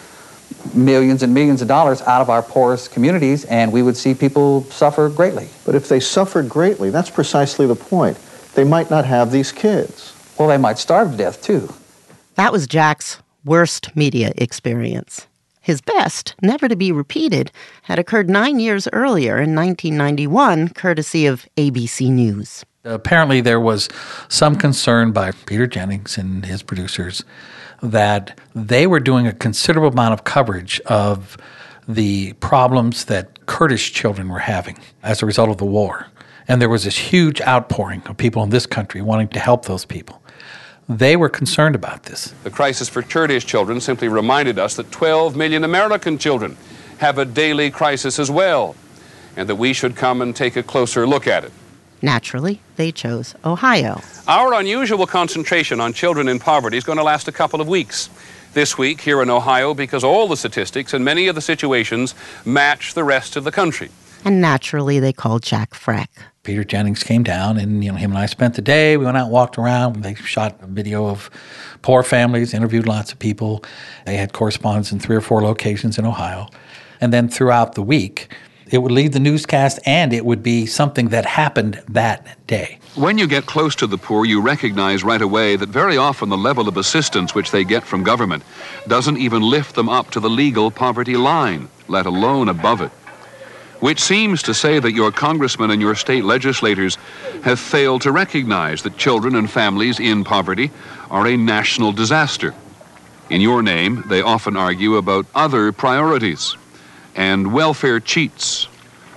millions 0.73 1.23
and 1.23 1.33
millions 1.33 1.61
of 1.61 1.67
dollars 1.67 2.01
out 2.01 2.21
of 2.21 2.29
our 2.29 2.41
poorest 2.41 2.91
communities, 2.91 3.45
and 3.45 3.71
we 3.71 3.81
would 3.81 3.95
see 3.95 4.13
people 4.13 4.63
suffer 4.65 5.09
greatly. 5.09 5.47
But 5.65 5.75
if 5.75 5.87
they 5.87 5.99
suffered 5.99 6.49
greatly, 6.49 6.89
that's 6.89 7.09
precisely 7.09 7.65
the 7.65 7.75
point. 7.75 8.17
They 8.55 8.63
might 8.63 8.89
not 8.89 9.05
have 9.05 9.31
these 9.31 9.51
kids. 9.51 10.13
Well, 10.37 10.49
they 10.49 10.57
might 10.57 10.77
starve 10.77 11.11
to 11.11 11.17
death, 11.17 11.41
too. 11.41 11.73
That 12.35 12.51
was 12.51 12.67
Jack's 12.67 13.19
worst 13.45 13.95
media 13.95 14.33
experience. 14.37 15.27
His 15.61 15.79
best, 15.79 16.33
never 16.41 16.67
to 16.67 16.75
be 16.75 16.91
repeated, 16.91 17.51
had 17.83 17.99
occurred 17.99 18.29
nine 18.29 18.59
years 18.59 18.87
earlier 18.93 19.35
in 19.35 19.55
1991, 19.55 20.69
courtesy 20.69 21.27
of 21.27 21.47
ABC 21.55 22.09
News. 22.09 22.65
Apparently, 22.83 23.41
there 23.41 23.59
was 23.59 23.87
some 24.27 24.55
concern 24.55 25.11
by 25.11 25.31
Peter 25.45 25.67
Jennings 25.67 26.17
and 26.17 26.43
his 26.43 26.63
producers 26.63 27.23
that 27.83 28.39
they 28.55 28.87
were 28.87 28.99
doing 28.99 29.27
a 29.27 29.33
considerable 29.33 29.89
amount 29.89 30.13
of 30.13 30.23
coverage 30.23 30.79
of 30.81 31.37
the 31.87 32.33
problems 32.33 33.05
that 33.05 33.45
Kurdish 33.45 33.93
children 33.93 34.29
were 34.29 34.39
having 34.39 34.79
as 35.03 35.21
a 35.21 35.27
result 35.27 35.49
of 35.49 35.57
the 35.57 35.65
war. 35.65 36.07
And 36.47 36.59
there 36.59 36.69
was 36.69 36.85
this 36.85 36.97
huge 36.97 37.39
outpouring 37.41 38.01
of 38.07 38.17
people 38.17 38.41
in 38.41 38.49
this 38.49 38.65
country 38.65 39.01
wanting 39.01 39.27
to 39.29 39.39
help 39.39 39.65
those 39.65 39.85
people. 39.85 40.20
They 40.97 41.15
were 41.15 41.29
concerned 41.29 41.75
about 41.75 42.03
this. 42.03 42.33
The 42.43 42.49
crisis 42.49 42.89
for 42.89 43.01
Kurdish 43.01 43.45
children 43.45 43.79
simply 43.79 44.09
reminded 44.09 44.59
us 44.59 44.75
that 44.75 44.91
12 44.91 45.37
million 45.37 45.63
American 45.63 46.17
children 46.17 46.57
have 46.97 47.17
a 47.17 47.23
daily 47.23 47.71
crisis 47.71 48.19
as 48.19 48.29
well, 48.29 48.75
and 49.37 49.47
that 49.47 49.55
we 49.55 49.71
should 49.71 49.95
come 49.95 50.21
and 50.21 50.35
take 50.35 50.57
a 50.57 50.63
closer 50.63 51.07
look 51.07 51.27
at 51.27 51.45
it. 51.45 51.53
Naturally, 52.01 52.59
they 52.75 52.91
chose 52.91 53.35
Ohio. 53.45 54.01
Our 54.27 54.53
unusual 54.55 55.07
concentration 55.07 55.79
on 55.79 55.93
children 55.93 56.27
in 56.27 56.39
poverty 56.39 56.75
is 56.75 56.83
going 56.83 56.97
to 56.97 57.05
last 57.05 57.29
a 57.29 57.31
couple 57.31 57.61
of 57.61 57.69
weeks. 57.69 58.09
This 58.53 58.77
week 58.77 58.99
here 58.99 59.21
in 59.21 59.29
Ohio, 59.29 59.73
because 59.73 60.03
all 60.03 60.27
the 60.27 60.35
statistics 60.35 60.93
and 60.93 61.05
many 61.05 61.27
of 61.27 61.35
the 61.35 61.41
situations 61.41 62.15
match 62.43 62.95
the 62.95 63.03
rest 63.05 63.37
of 63.37 63.45
the 63.45 63.51
country. 63.51 63.91
And 64.23 64.39
naturally, 64.39 64.99
they 64.99 65.13
called 65.13 65.41
Jack 65.41 65.71
Frech. 65.71 66.07
Peter 66.43 66.63
Jennings 66.63 67.03
came 67.03 67.23
down, 67.23 67.57
and 67.57 67.83
you 67.83 67.91
know 67.91 67.97
him 67.97 68.11
and 68.11 68.17
I 68.19 68.27
spent 68.27 68.55
the 68.55 68.61
day. 68.61 68.97
We 68.97 69.05
went 69.05 69.17
out, 69.17 69.25
and 69.25 69.31
walked 69.31 69.57
around. 69.57 70.03
They 70.03 70.15
shot 70.15 70.59
a 70.61 70.67
video 70.67 71.07
of 71.07 71.29
poor 71.81 72.03
families, 72.03 72.53
interviewed 72.53 72.87
lots 72.87 73.11
of 73.11 73.19
people. 73.19 73.63
They 74.05 74.17
had 74.17 74.33
correspondents 74.33 74.91
in 74.91 74.99
three 74.99 75.15
or 75.15 75.21
four 75.21 75.41
locations 75.41 75.97
in 75.97 76.05
Ohio, 76.05 76.47
and 76.99 77.11
then 77.11 77.29
throughout 77.29 77.73
the 77.73 77.81
week, 77.81 78.35
it 78.71 78.79
would 78.79 78.91
lead 78.91 79.13
the 79.13 79.19
newscast, 79.19 79.79
and 79.85 80.13
it 80.13 80.25
would 80.25 80.41
be 80.41 80.65
something 80.65 81.09
that 81.09 81.25
happened 81.25 81.81
that 81.89 82.47
day. 82.47 82.79
When 82.95 83.17
you 83.17 83.27
get 83.27 83.45
close 83.45 83.75
to 83.75 83.87
the 83.87 83.97
poor, 83.97 84.25
you 84.25 84.41
recognize 84.41 85.03
right 85.03 85.21
away 85.21 85.55
that 85.57 85.69
very 85.69 85.97
often 85.97 86.29
the 86.29 86.37
level 86.37 86.67
of 86.67 86.77
assistance 86.77 87.35
which 87.35 87.51
they 87.51 87.63
get 87.63 87.83
from 87.83 88.03
government 88.03 88.43
doesn't 88.87 89.17
even 89.17 89.41
lift 89.41 89.75
them 89.75 89.89
up 89.89 90.11
to 90.11 90.19
the 90.19 90.29
legal 90.29 90.71
poverty 90.71 91.17
line, 91.17 91.69
let 91.87 92.05
alone 92.05 92.49
above 92.49 92.81
it 92.81 92.91
which 93.81 93.99
seems 93.99 94.41
to 94.43 94.53
say 94.53 94.79
that 94.79 94.93
your 94.93 95.11
congressmen 95.11 95.71
and 95.71 95.81
your 95.81 95.95
state 95.95 96.23
legislators 96.23 96.97
have 97.43 97.59
failed 97.59 98.01
to 98.03 98.11
recognize 98.11 98.83
that 98.83 98.97
children 98.97 99.35
and 99.35 99.51
families 99.51 99.99
in 99.99 100.23
poverty 100.23 100.71
are 101.09 101.27
a 101.27 101.35
national 101.35 101.91
disaster. 101.91 102.53
In 103.29 103.41
your 103.41 103.61
name, 103.63 104.03
they 104.07 104.21
often 104.21 104.55
argue 104.55 104.95
about 104.95 105.25
other 105.35 105.71
priorities 105.71 106.55
and 107.15 107.53
welfare 107.53 107.99
cheats. 107.99 108.67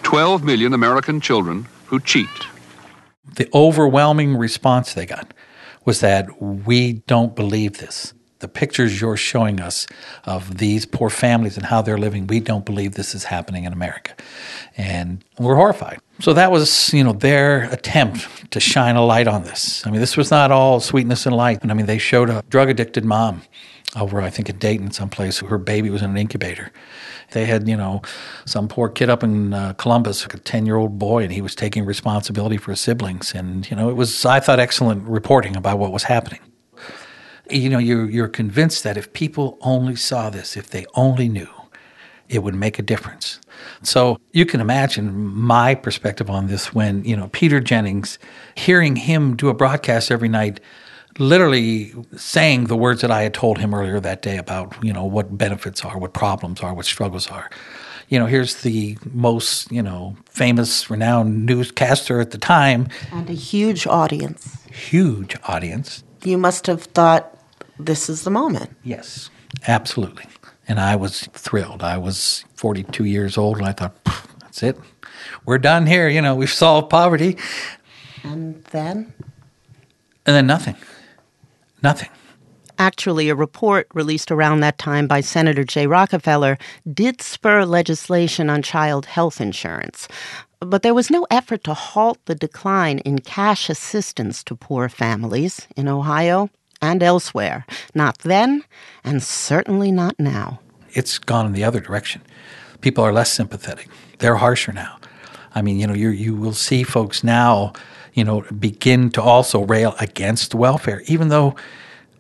12 0.03 0.43
million 0.45 0.73
American 0.73 1.21
children 1.21 1.67
who 1.87 2.01
cheat. 2.01 2.29
The 3.37 3.49
overwhelming 3.53 4.37
response 4.37 4.95
they 4.95 5.07
got 5.07 5.35
was 5.85 6.01
that 6.01 6.41
we 6.41 6.95
don't 7.07 7.35
believe 7.37 7.79
this 7.79 8.15
the 8.45 8.49
pictures 8.49 9.01
you're 9.01 9.17
showing 9.17 9.59
us 9.59 9.87
of 10.27 10.59
these 10.59 10.85
poor 10.85 11.09
families 11.09 11.57
and 11.57 11.65
how 11.65 11.81
they're 11.81 11.97
living, 11.97 12.27
we 12.27 12.41
don't 12.41 12.67
believe 12.67 12.93
this 12.93 13.15
is 13.15 13.25
happening 13.25 13.65
in 13.65 13.73
America. 13.73 14.15
And 14.77 15.25
we're 15.39 15.55
horrified. 15.55 15.99
So 16.21 16.35
that 16.35 16.53
was, 16.53 16.93
you 16.93 17.03
know, 17.03 17.15
their 17.15 17.73
attempt 17.73 18.51
to 18.51 18.61
shine 18.61 18.97
a 18.97 19.05
light 19.05 19.27
on 19.27 19.45
this. 19.45 19.87
I 19.87 19.91
mean, 19.91 20.01
this 20.01 20.15
was 20.15 20.31
not 20.31 20.53
all 20.53 20.79
sweetness 20.79 21.25
and 21.25 21.35
light. 21.35 21.63
And 21.63 21.71
I 21.71 21.75
mean, 21.75 21.87
they 21.87 21.97
showed 21.97 22.29
a 22.29 22.45
drug 22.51 22.69
addicted 22.69 23.07
mom 23.07 23.41
over, 23.97 24.21
I 24.21 24.29
think, 24.29 24.51
in 24.51 24.59
Dayton, 24.59 24.91
someplace. 24.91 25.39
Her 25.39 25.57
baby 25.57 25.89
was 25.89 26.03
in 26.03 26.11
an 26.11 26.19
incubator. 26.19 26.71
They 27.33 27.47
had, 27.47 27.67
you 27.67 27.79
know, 27.79 28.03
some 28.45 28.69
poor 28.69 28.91
kid 28.91 29.09
up 29.09 29.23
in 29.23 29.55
uh, 29.55 29.73
Columbus, 29.73 30.27
a 30.27 30.29
10 30.29 30.67
year 30.67 30.77
old 30.77 30.99
boy, 30.99 31.23
and 31.23 31.33
he 31.33 31.41
was 31.41 31.55
taking 31.55 31.87
responsibility 31.87 32.59
for 32.59 32.73
his 32.73 32.81
siblings. 32.81 33.35
And, 33.35 33.69
you 33.71 33.75
know, 33.75 33.89
it 33.89 33.97
was, 33.97 34.27
I 34.27 34.39
thought, 34.39 34.61
excellent 34.61 35.09
reporting 35.09 35.57
about 35.57 35.79
what 35.79 35.93
was 35.93 36.03
happening 36.03 36.41
you 37.51 37.69
know, 37.69 37.79
you're, 37.79 38.09
you're 38.09 38.29
convinced 38.29 38.85
that 38.85 38.97
if 38.97 39.13
people 39.13 39.59
only 39.61 39.97
saw 39.97 40.31
this, 40.31 40.57
if 40.57 40.71
they 40.71 40.87
only 40.95 41.29
knew, 41.29 41.49
it 42.29 42.43
would 42.43 42.55
make 42.55 42.79
a 42.79 42.83
difference. 42.83 43.41
So 43.83 44.19
you 44.33 44.47
can 44.47 44.61
imagine 44.61 45.15
my 45.15 45.75
perspective 45.75 46.31
on 46.31 46.47
this 46.47 46.75
when, 46.75 47.05
you 47.05 47.17
know, 47.17 47.29
Peter 47.33 47.61
Jennings, 47.61 48.19
hearing 48.55 48.97
him 48.97 49.37
do 49.37 49.49
a 49.49 49.55
broadcast 49.55 50.11
every 50.11 50.29
night, 50.29 50.59
literally 51.19 51.93
saying 52.17 52.65
the 52.65 52.77
words 52.77 53.03
that 53.03 53.11
I 53.11 53.23
had 53.23 53.35
told 53.35 53.59
him 53.59 53.75
earlier 53.75 54.01
that 54.01 54.23
day 54.23 54.39
about, 54.39 54.75
you 54.83 54.93
know, 54.93 55.05
what 55.05 55.37
benefits 55.37 55.85
are, 55.85 55.99
what 55.99 56.15
problems 56.15 56.61
are, 56.61 56.75
what 56.75 56.87
struggles 56.87 57.29
are. 57.29 57.51
You 58.09 58.19
know, 58.19 58.27
here's 58.27 58.63
the 58.63 58.99
most, 59.13 59.71
you 59.71 59.83
know, 59.83 60.17
famous, 60.29 60.91
renowned 60.91 61.47
newscaster 61.47 62.21
at 62.21 62.33
the 62.33 62.39
time. 62.39 62.89
And 63.13 63.29
a 63.29 63.35
huge 63.35 63.87
audience. 63.87 64.65
Huge 64.71 65.37
audience. 65.45 66.05
You 66.23 66.39
must 66.39 66.67
have 66.67 66.85
thought 66.85 67.34
this 67.79 68.09
is 68.09 68.23
the 68.23 68.31
moment. 68.31 68.71
Yes, 68.83 69.31
absolutely. 69.67 70.27
And 70.67 70.81
I 70.81 70.97
was 70.97 71.29
thrilled. 71.33 71.83
I 71.83 71.99
was 71.99 72.45
42 72.55 73.05
years 73.05 73.37
old, 73.37 73.59
and 73.59 73.67
I 73.67 73.73
thought, 73.73 73.97
that's 74.41 74.63
it. 74.63 74.79
We're 75.45 75.59
done 75.59 75.87
here. 75.87 76.09
You 76.09 76.23
know, 76.23 76.35
we've 76.35 76.51
solved 76.51 76.91
poverty. 76.91 77.37
And 78.23 78.65
then? 78.65 79.13
And 80.27 80.35
then 80.35 80.47
nothing. 80.47 80.77
Nothing. 81.83 82.09
Actually, 82.79 83.29
a 83.29 83.35
report 83.35 83.87
released 83.95 84.33
around 84.33 84.61
that 84.61 84.79
time 84.79 85.07
by 85.07 85.21
Senator 85.21 85.63
Jay 85.65 85.87
Rockefeller 85.87 86.59
did 86.93 87.23
spur 87.23 87.65
legislation 87.65 88.51
on 88.51 88.63
child 88.63 89.07
health 89.07 89.41
insurance. 89.41 90.09
But 90.61 90.83
there 90.83 90.95
was 90.95 91.11
no 91.11 91.27
effort 91.31 91.63
to 91.65 91.75
halt 91.75 92.19
the 92.25 92.35
decline 92.35 92.99
in 93.01 93.21
cash 93.21 93.69
assistance 93.69 94.43
to 94.45 94.57
poor 94.57 94.89
families 94.89 95.69
in 95.77 95.87
Ohio 95.89 96.51
and 96.85 97.03
elsewhere. 97.03 97.65
Not 97.95 98.19
then, 98.19 98.65
and 99.03 99.23
certainly 99.23 99.91
not 99.91 100.15
now. 100.19 100.61
It's 100.93 101.19
gone 101.19 101.47
in 101.47 101.53
the 101.53 101.65
other 101.65 101.81
direction. 101.81 102.23
People 102.81 103.03
are 103.05 103.13
less 103.13 103.33
sympathetic. 103.33 103.89
They're 104.19 104.37
harsher 104.37 104.73
now. 104.73 104.99
I 105.55 105.63
mean, 105.63 105.81
you 105.81 105.87
know, 105.87 105.95
you 105.95 106.11
you 106.11 106.35
will 106.35 106.53
see 106.53 106.83
folks 106.83 107.25
now, 107.25 107.73
you 108.13 108.25
know, 108.25 108.43
begin 108.59 109.11
to 109.11 109.23
also 109.23 109.65
rail 109.65 109.95
against 109.99 110.55
welfare, 110.55 111.03
even 111.07 111.29
though 111.29 111.55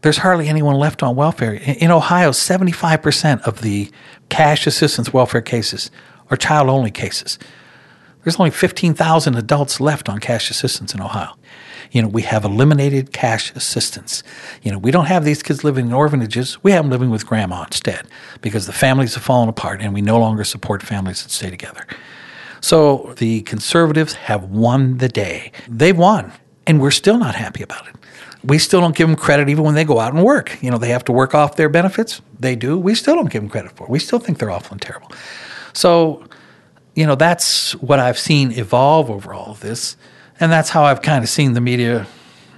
there's 0.03 0.19
hardly 0.19 0.49
anyone 0.49 0.77
left 0.77 1.03
on 1.03 1.17
welfare. 1.17 1.55
In 1.55 1.91
Ohio, 1.91 2.31
75% 2.31 3.43
of 3.43 3.63
the 3.63 3.91
cash 4.29 4.67
assistance 4.67 5.13
welfare 5.13 5.41
cases 5.41 5.91
are 6.31 6.37
child 6.37 6.69
only 6.69 6.91
cases. 6.91 7.39
There's 8.23 8.39
only 8.39 8.51
15,000 8.51 9.35
adults 9.35 9.81
left 9.81 10.09
on 10.09 10.19
cash 10.19 10.51
assistance 10.51 10.95
in 10.95 11.01
Ohio. 11.01 11.37
You 11.95 12.03
know, 12.03 12.09
we 12.09 12.23
have 12.23 12.45
eliminated 12.45 13.13
cash 13.13 13.53
assistance. 13.55 14.25
You 14.63 14.73
know, 14.73 14.79
we 14.79 14.91
don't 14.91 15.05
have 15.05 15.25
these 15.25 15.45
kids 15.45 15.63
living 15.63 15.87
in 15.87 15.93
orphanages. 15.93 16.63
We 16.65 16.73
have 16.73 16.83
them 16.83 16.91
living 16.91 17.09
with 17.09 17.25
grandma 17.25 17.63
instead 17.63 18.09
because 18.41 18.67
the 18.67 18.73
families 18.73 19.15
have 19.15 19.23
fallen 19.23 19.49
apart 19.49 19.81
and 19.81 19.95
we 19.95 20.03
no 20.03 20.19
longer 20.19 20.43
support 20.43 20.83
families 20.83 21.23
that 21.23 21.31
stay 21.31 21.51
together. 21.51 21.87
So 22.61 23.15
the 23.19 23.43
conservatives 23.43 24.15
have 24.15 24.43
won 24.43 24.99
the 24.99 25.09
day. 25.09 25.53
They've 25.69 25.97
won, 25.97 26.33
and 26.67 26.81
we're 26.81 26.91
still 26.91 27.17
not 27.17 27.37
happy 27.37 27.63
about 27.63 27.87
it. 27.87 27.95
We 28.43 28.59
still 28.59 28.81
don't 28.81 28.97
give 28.97 29.07
them 29.07 29.17
credit 29.17 29.49
even 29.49 29.63
when 29.63 29.75
they 29.75 29.85
go 29.85 30.01
out 30.01 30.15
and 30.15 30.25
work. 30.25 30.61
You 30.61 30.73
know, 30.73 30.79
they 30.79 30.89
have 30.89 31.05
to 31.05 31.13
work 31.13 31.33
off 31.33 31.55
their 31.55 31.69
benefits. 31.69 32.21
They 32.41 32.57
do. 32.57 32.77
We 32.77 32.97
still 32.97 33.15
don't 33.15 33.31
give 33.31 33.43
them 33.43 33.49
credit 33.49 33.71
for 33.77 33.85
it. 33.85 33.91
We 33.91 34.01
still 34.01 34.19
think 34.19 34.39
they're 34.39 34.51
awful 34.51 34.73
and 34.73 34.83
terrible. 34.83 35.13
So, 35.75 36.25
you 36.97 37.07
know, 37.07 37.15
that's 37.15 37.77
what 37.77 38.01
I've 38.01 38.19
seen 38.19 38.51
evolve 38.51 39.11
over 39.11 39.33
all 39.33 39.53
of 39.53 39.61
this. 39.61 39.97
And 40.41 40.51
that's 40.51 40.71
how 40.71 40.85
I've 40.85 41.03
kind 41.03 41.23
of 41.23 41.31
seen 41.31 41.53
the 41.55 41.61
media 41.61 42.07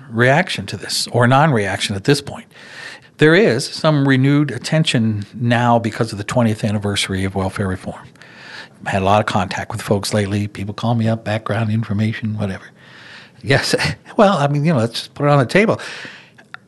reaction 0.08 0.66
to 0.66 0.76
this 0.76 1.06
or 1.08 1.26
non 1.26 1.52
reaction 1.52 1.94
at 1.96 2.04
this 2.04 2.20
point. 2.20 2.46
There 3.18 3.34
is 3.34 3.64
some 3.64 4.06
renewed 4.06 4.50
attention 4.50 5.24
now 5.34 5.78
because 5.78 6.12
of 6.12 6.18
the 6.18 6.24
20th 6.24 6.66
anniversary 6.68 7.24
of 7.24 7.34
welfare 7.34 7.68
reform. 7.68 8.06
I 8.84 8.90
had 8.90 9.02
a 9.02 9.04
lot 9.04 9.20
of 9.20 9.26
contact 9.26 9.72
with 9.72 9.80
folks 9.80 10.12
lately. 10.12 10.48
People 10.48 10.74
call 10.74 10.94
me 10.94 11.08
up, 11.08 11.24
background 11.24 11.70
information, 11.70 12.36
whatever. 12.36 12.66
Yes, 13.42 13.74
well, 14.16 14.36
I 14.36 14.48
mean, 14.48 14.64
you 14.64 14.72
know, 14.72 14.78
let's 14.78 15.08
put 15.08 15.26
it 15.26 15.30
on 15.30 15.38
the 15.38 15.46
table. 15.46 15.80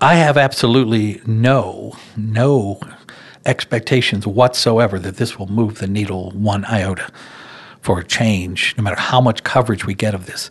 I 0.00 0.14
have 0.14 0.36
absolutely 0.36 1.20
no, 1.26 1.96
no 2.16 2.80
expectations 3.44 4.26
whatsoever 4.26 4.98
that 4.98 5.16
this 5.16 5.38
will 5.38 5.48
move 5.48 5.78
the 5.78 5.86
needle 5.86 6.30
one 6.30 6.64
iota 6.66 7.10
for 7.80 8.00
a 8.00 8.04
change, 8.04 8.74
no 8.76 8.84
matter 8.84 9.00
how 9.00 9.20
much 9.20 9.42
coverage 9.44 9.86
we 9.86 9.94
get 9.94 10.14
of 10.14 10.26
this. 10.26 10.50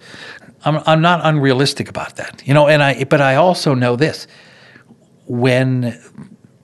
I'm, 0.65 0.82
I'm 0.86 1.02
not 1.02 1.22
unrealistic 1.24 1.89
about 1.89 2.15
that, 2.15 2.41
you 2.46 2.54
know. 2.54 2.67
And 2.67 2.82
I, 2.82 3.04
but 3.04 3.22
I 3.22 3.36
also 3.36 3.74
know 3.74 3.96
this: 3.96 4.28
when 5.26 6.00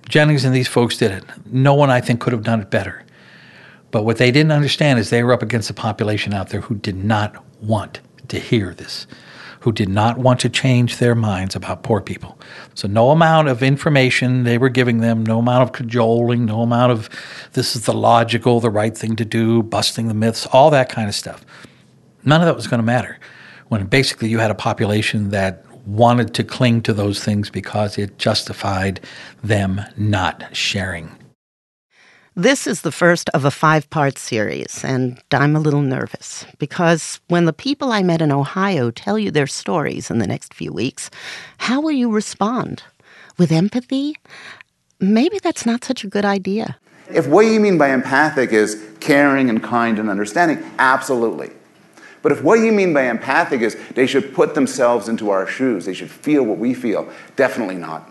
Jennings 0.10 0.46
and 0.46 0.56
these 0.56 0.68
folks 0.68 0.98
did 0.98 1.12
it, 1.12 1.24
no 1.46 1.74
one 1.74 1.90
I 1.90 2.02
think 2.02 2.20
could 2.20 2.34
have 2.34 2.44
done 2.44 2.62
it 2.62 2.70
better. 2.70 3.04
But 3.92 4.06
what 4.06 4.18
they 4.18 4.32
didn't 4.32 4.52
understand 4.52 4.98
is 4.98 5.10
they 5.10 5.24
were 5.24 5.34
up 5.34 5.44
against 5.44 5.70
a 5.70 5.74
population 5.74 6.34
out 6.34 6.50
there 6.50 6.62
who 6.62 6.76
did 6.76 6.96
not 6.96 7.44
want 7.62 8.00
to 8.30 8.40
hear 8.40 8.74
this, 8.74 9.06
who 9.60 9.72
did 9.72 9.88
not 9.88 10.18
want 10.18 10.40
to 10.40 10.50
change 10.50 10.98
their 10.98 11.14
minds 11.14 11.56
about 11.56 11.84
poor 11.84 12.02
people. 12.02 12.40
So, 12.74 12.88
no 12.88 13.12
amount 13.12 13.50
of 13.50 13.62
information 13.62 14.44
they 14.44 14.58
were 14.58 14.70
giving 14.70 14.98
them, 14.98 15.24
no 15.24 15.38
amount 15.40 15.62
of 15.62 15.72
cajoling, 15.74 16.46
no 16.46 16.62
amount 16.62 16.92
of 16.92 17.10
this 17.54 17.76
is 17.76 17.86
the 17.86 17.94
logical, 17.94 18.60
the 18.60 18.72
right 18.72 18.98
thing 18.98 19.16
to 19.18 19.26
do, 19.26 19.62
busting 19.62 20.08
the 20.08 20.16
myths, 20.16 20.48
all 20.48 20.72
that 20.72 20.90
kind 20.90 21.08
of 21.08 21.14
stuff. 21.14 21.46
None 22.26 22.42
of 22.42 22.48
that 22.48 22.56
was 22.56 22.66
going 22.66 22.80
to 22.80 22.86
matter 22.86 23.20
when 23.74 23.88
basically 23.88 24.30
you 24.30 24.38
had 24.38 24.52
a 24.52 24.56
population 24.70 25.32
that 25.32 25.66
wanted 25.88 26.36
to 26.36 26.44
cling 26.44 26.80
to 26.80 26.94
those 26.94 27.24
things 27.24 27.50
because 27.50 27.98
it 27.98 28.20
justified 28.20 29.00
them 29.44 29.82
not 29.98 30.44
sharing. 30.56 31.10
This 32.36 32.68
is 32.68 32.82
the 32.82 32.92
first 32.92 33.30
of 33.30 33.46
a 33.46 33.52
five 33.52 33.90
part 33.90 34.20
series, 34.20 34.84
and 34.84 35.20
I'm 35.32 35.56
a 35.56 35.60
little 35.60 35.82
nervous 35.82 36.46
because 36.60 37.20
when 37.30 37.46
the 37.46 37.54
people 37.68 37.92
I 37.92 38.04
met 38.04 38.22
in 38.22 38.32
Ohio 38.32 38.92
tell 38.92 39.18
you 39.18 39.32
their 39.32 39.48
stories 39.48 40.12
in 40.12 40.20
the 40.20 40.28
next 40.28 40.54
few 40.54 40.72
weeks, 40.72 41.10
how 41.58 41.82
will 41.82 41.92
you 41.92 42.12
respond? 42.12 42.84
With 43.40 43.52
empathy? 43.52 44.16
Maybe 45.00 45.40
that's 45.40 45.66
not 45.66 45.84
such 45.84 46.04
a 46.04 46.08
good 46.08 46.26
idea. 46.26 46.78
If 47.10 47.26
what 47.26 47.48
you 47.48 47.60
mean 47.60 47.80
by 47.80 47.90
empathic 47.90 48.52
is 48.54 48.80
caring 49.00 49.50
and 49.50 49.64
kind 49.64 49.98
and 49.98 50.12
understanding, 50.12 50.64
absolutely. 50.78 51.50
But 52.24 52.32
if 52.32 52.42
what 52.42 52.56
you 52.62 52.72
mean 52.72 52.94
by 52.94 53.04
empathic 53.04 53.62
is 53.62 53.78
they 53.94 54.08
should 54.08 54.34
put 54.34 54.56
themselves 54.56 55.08
into 55.08 55.30
our 55.30 55.46
shoes, 55.46 55.86
they 55.86 55.94
should 55.94 56.10
feel 56.10 56.44
what 56.44 56.58
we 56.58 56.74
feel, 56.74 57.08
definitely 57.36 57.76
not. 57.76 58.10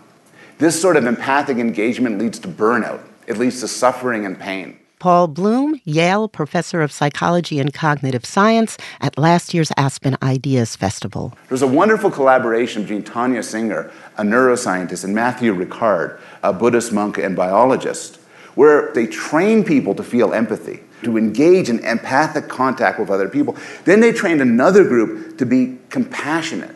This 0.59 0.79
sort 0.79 0.95
of 0.95 1.05
empathic 1.05 1.57
engagement 1.57 2.19
leads 2.19 2.39
to 2.39 2.47
burnout. 2.47 3.01
It 3.27 3.37
leads 3.37 3.59
to 3.61 3.67
suffering 3.67 4.25
and 4.25 4.39
pain. 4.39 4.79
Paul 4.99 5.27
Bloom, 5.27 5.81
Yale 5.83 6.29
Professor 6.29 6.81
of 6.81 6.89
Psychology 6.91 7.59
and 7.59 7.73
Cognitive 7.73 8.23
Science 8.23 8.77
at 9.01 9.17
last 9.17 9.53
year's 9.53 9.69
Aspen 9.75 10.15
Ideas 10.23 10.77
Festival. 10.77 11.33
There's 11.49 11.61
a 11.61 11.67
wonderful 11.67 12.09
collaboration 12.09 12.83
between 12.83 13.03
Tania 13.03 13.43
Singer, 13.43 13.91
a 14.17 14.21
neuroscientist, 14.21 15.03
and 15.03 15.13
Matthew 15.13 15.53
Ricard, 15.53 16.21
a 16.41 16.53
Buddhist 16.53 16.93
monk 16.93 17.17
and 17.17 17.35
biologist, 17.35 18.19
where 18.55 18.91
they 18.93 19.07
train 19.07 19.63
people 19.63 19.95
to 19.95 20.03
feel 20.03 20.33
empathy, 20.33 20.81
to 21.03 21.17
engage 21.17 21.69
in 21.69 21.79
empathic 21.79 22.47
contact 22.47 22.99
with 22.99 23.09
other 23.09 23.27
people. 23.27 23.55
Then 23.85 23.99
they 23.99 24.11
trained 24.11 24.41
another 24.41 24.83
group 24.83 25.37
to 25.37 25.45
be 25.45 25.77
compassionate, 25.89 26.75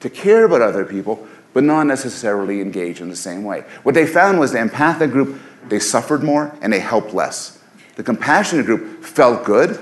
to 0.00 0.10
care 0.10 0.44
about 0.44 0.62
other 0.62 0.84
people, 0.84 1.26
but 1.52 1.64
not 1.64 1.84
necessarily 1.84 2.60
engage 2.60 3.00
in 3.00 3.08
the 3.08 3.16
same 3.16 3.44
way. 3.44 3.60
What 3.82 3.94
they 3.94 4.06
found 4.06 4.38
was 4.38 4.52
the 4.52 4.60
empathic 4.60 5.10
group 5.10 5.40
they 5.68 5.78
suffered 5.78 6.22
more 6.22 6.56
and 6.60 6.72
they 6.72 6.80
helped 6.80 7.12
less. 7.12 7.58
The 7.96 8.02
compassionate 8.02 8.66
group 8.66 9.02
felt 9.04 9.44
good 9.44 9.78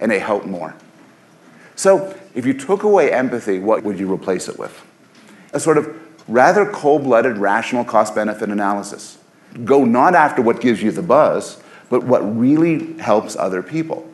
and 0.00 0.10
they 0.10 0.18
helped 0.18 0.46
more. 0.46 0.74
So, 1.76 2.16
if 2.34 2.46
you 2.46 2.54
took 2.54 2.82
away 2.82 3.12
empathy, 3.12 3.58
what 3.58 3.84
would 3.84 3.98
you 3.98 4.12
replace 4.12 4.48
it 4.48 4.58
with? 4.58 4.84
A 5.52 5.60
sort 5.60 5.78
of 5.78 5.96
rather 6.28 6.66
cold 6.66 7.04
blooded, 7.04 7.38
rational 7.38 7.84
cost 7.84 8.14
benefit 8.14 8.48
analysis. 8.48 9.18
Go 9.64 9.84
not 9.84 10.14
after 10.14 10.42
what 10.42 10.60
gives 10.60 10.82
you 10.82 10.90
the 10.90 11.02
buzz, 11.02 11.62
but 11.90 12.04
what 12.04 12.20
really 12.20 12.94
helps 12.98 13.36
other 13.36 13.62
people. 13.62 14.08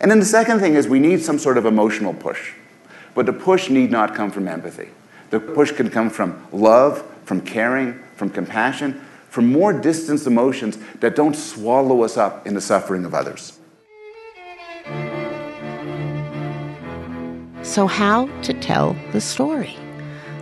And 0.00 0.10
then 0.10 0.18
the 0.18 0.26
second 0.26 0.60
thing 0.60 0.74
is 0.74 0.86
we 0.86 0.98
need 0.98 1.22
some 1.22 1.38
sort 1.38 1.56
of 1.56 1.64
emotional 1.64 2.12
push. 2.12 2.52
But 3.14 3.26
the 3.26 3.32
push 3.32 3.70
need 3.70 3.90
not 3.90 4.14
come 4.14 4.30
from 4.30 4.46
empathy. 4.46 4.90
The 5.30 5.40
push 5.40 5.72
can 5.72 5.90
come 5.90 6.10
from 6.10 6.46
love, 6.52 7.02
from 7.24 7.40
caring, 7.40 7.98
from 8.14 8.28
compassion, 8.30 9.00
from 9.30 9.50
more 9.50 9.72
distanced 9.72 10.26
emotions 10.26 10.78
that 11.00 11.16
don't 11.16 11.34
swallow 11.34 12.02
us 12.02 12.16
up 12.16 12.46
in 12.46 12.54
the 12.54 12.60
suffering 12.60 13.04
of 13.04 13.14
others. 13.14 13.58
So, 17.62 17.86
how 17.86 18.28
to 18.42 18.54
tell 18.54 18.96
the 19.12 19.20
story? 19.20 19.76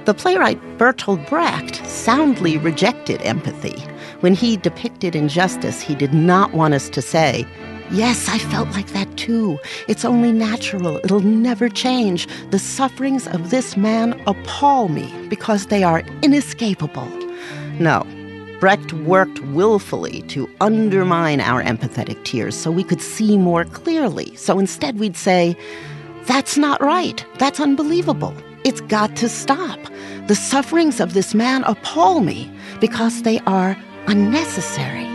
The 0.05 0.12
playwright 0.12 0.61
Bertolt 0.77 1.27
Brecht 1.29 1.77
soundly 1.87 2.59
rejected 2.59 3.23
empathy. 3.23 3.83
When 4.20 4.35
he 4.35 4.57
depicted 4.57 5.14
injustice, 5.14 5.81
he 5.81 5.94
did 5.94 6.14
not 6.14 6.53
want 6.53 6.74
us 6.74 6.88
to 6.90 7.03
say, 7.03 7.46
Yes, 7.90 8.29
I 8.29 8.38
felt 8.38 8.70
like 8.70 8.88
that 8.88 9.14
too. 9.16 9.59
It's 9.88 10.05
only 10.05 10.33
natural. 10.33 10.96
It'll 10.98 11.20
never 11.20 11.68
change. 11.68 12.27
The 12.50 12.59
sufferings 12.59 13.29
of 13.29 13.50
this 13.50 13.77
man 13.77 14.20
appall 14.27 14.88
me 14.88 15.12
because 15.29 15.66
they 15.66 15.83
are 15.83 16.03
inescapable. 16.22 17.09
No, 17.79 18.07
Brecht 18.59 18.94
worked 18.94 19.40
willfully 19.40 20.22
to 20.29 20.48
undermine 20.62 21.40
our 21.40 21.62
empathetic 21.62 22.24
tears 22.24 22.57
so 22.57 22.70
we 22.70 22.85
could 22.85 23.03
see 23.03 23.37
more 23.37 23.66
clearly. 23.66 24.35
So 24.37 24.59
instead, 24.59 24.98
we'd 24.98 25.16
say, 25.16 25.55
That's 26.24 26.57
not 26.57 26.81
right. 26.81 27.24
That's 27.38 27.61
unbelievable. 27.61 28.35
It's 28.64 28.81
got 28.81 29.14
to 29.16 29.29
stop. 29.29 29.79
The 30.27 30.35
sufferings 30.35 31.00
of 31.00 31.12
this 31.12 31.35
man 31.35 31.64
appall 31.64 32.20
me 32.20 32.50
because 32.81 33.22
they 33.22 33.40
are 33.40 33.77
unnecessary. 34.07 35.09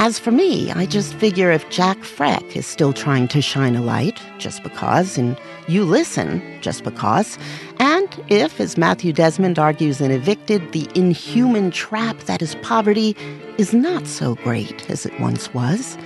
As 0.00 0.18
for 0.18 0.30
me, 0.30 0.70
I 0.70 0.86
just 0.86 1.12
figure 1.14 1.50
if 1.50 1.68
Jack 1.70 1.98
Frech 1.98 2.54
is 2.54 2.66
still 2.66 2.92
trying 2.92 3.26
to 3.28 3.42
shine 3.42 3.74
a 3.74 3.82
light, 3.82 4.20
just 4.38 4.62
because, 4.62 5.18
and 5.18 5.36
you 5.66 5.84
listen, 5.84 6.40
just 6.60 6.84
because, 6.84 7.36
and 7.80 8.08
if, 8.28 8.60
as 8.60 8.78
Matthew 8.78 9.12
Desmond 9.12 9.58
argues 9.58 10.00
in 10.00 10.12
Evicted, 10.12 10.70
the 10.70 10.88
inhuman 10.94 11.72
trap 11.72 12.16
that 12.20 12.40
is 12.40 12.54
poverty 12.62 13.16
is 13.58 13.74
not 13.74 14.06
so 14.06 14.36
great 14.36 14.88
as 14.88 15.04
it 15.04 15.18
once 15.18 15.52
was, 15.52 15.98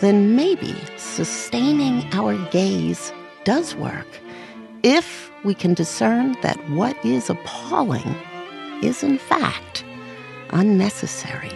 then 0.00 0.34
maybe 0.34 0.74
sustaining 0.96 2.12
our 2.12 2.36
gaze 2.50 3.12
does 3.44 3.76
work 3.76 4.08
if 4.82 5.30
we 5.44 5.54
can 5.54 5.74
discern 5.74 6.36
that 6.42 6.56
what 6.70 6.96
is 7.04 7.30
appalling 7.30 8.14
is 8.82 9.02
in 9.02 9.18
fact 9.18 9.84
unnecessary. 10.50 11.52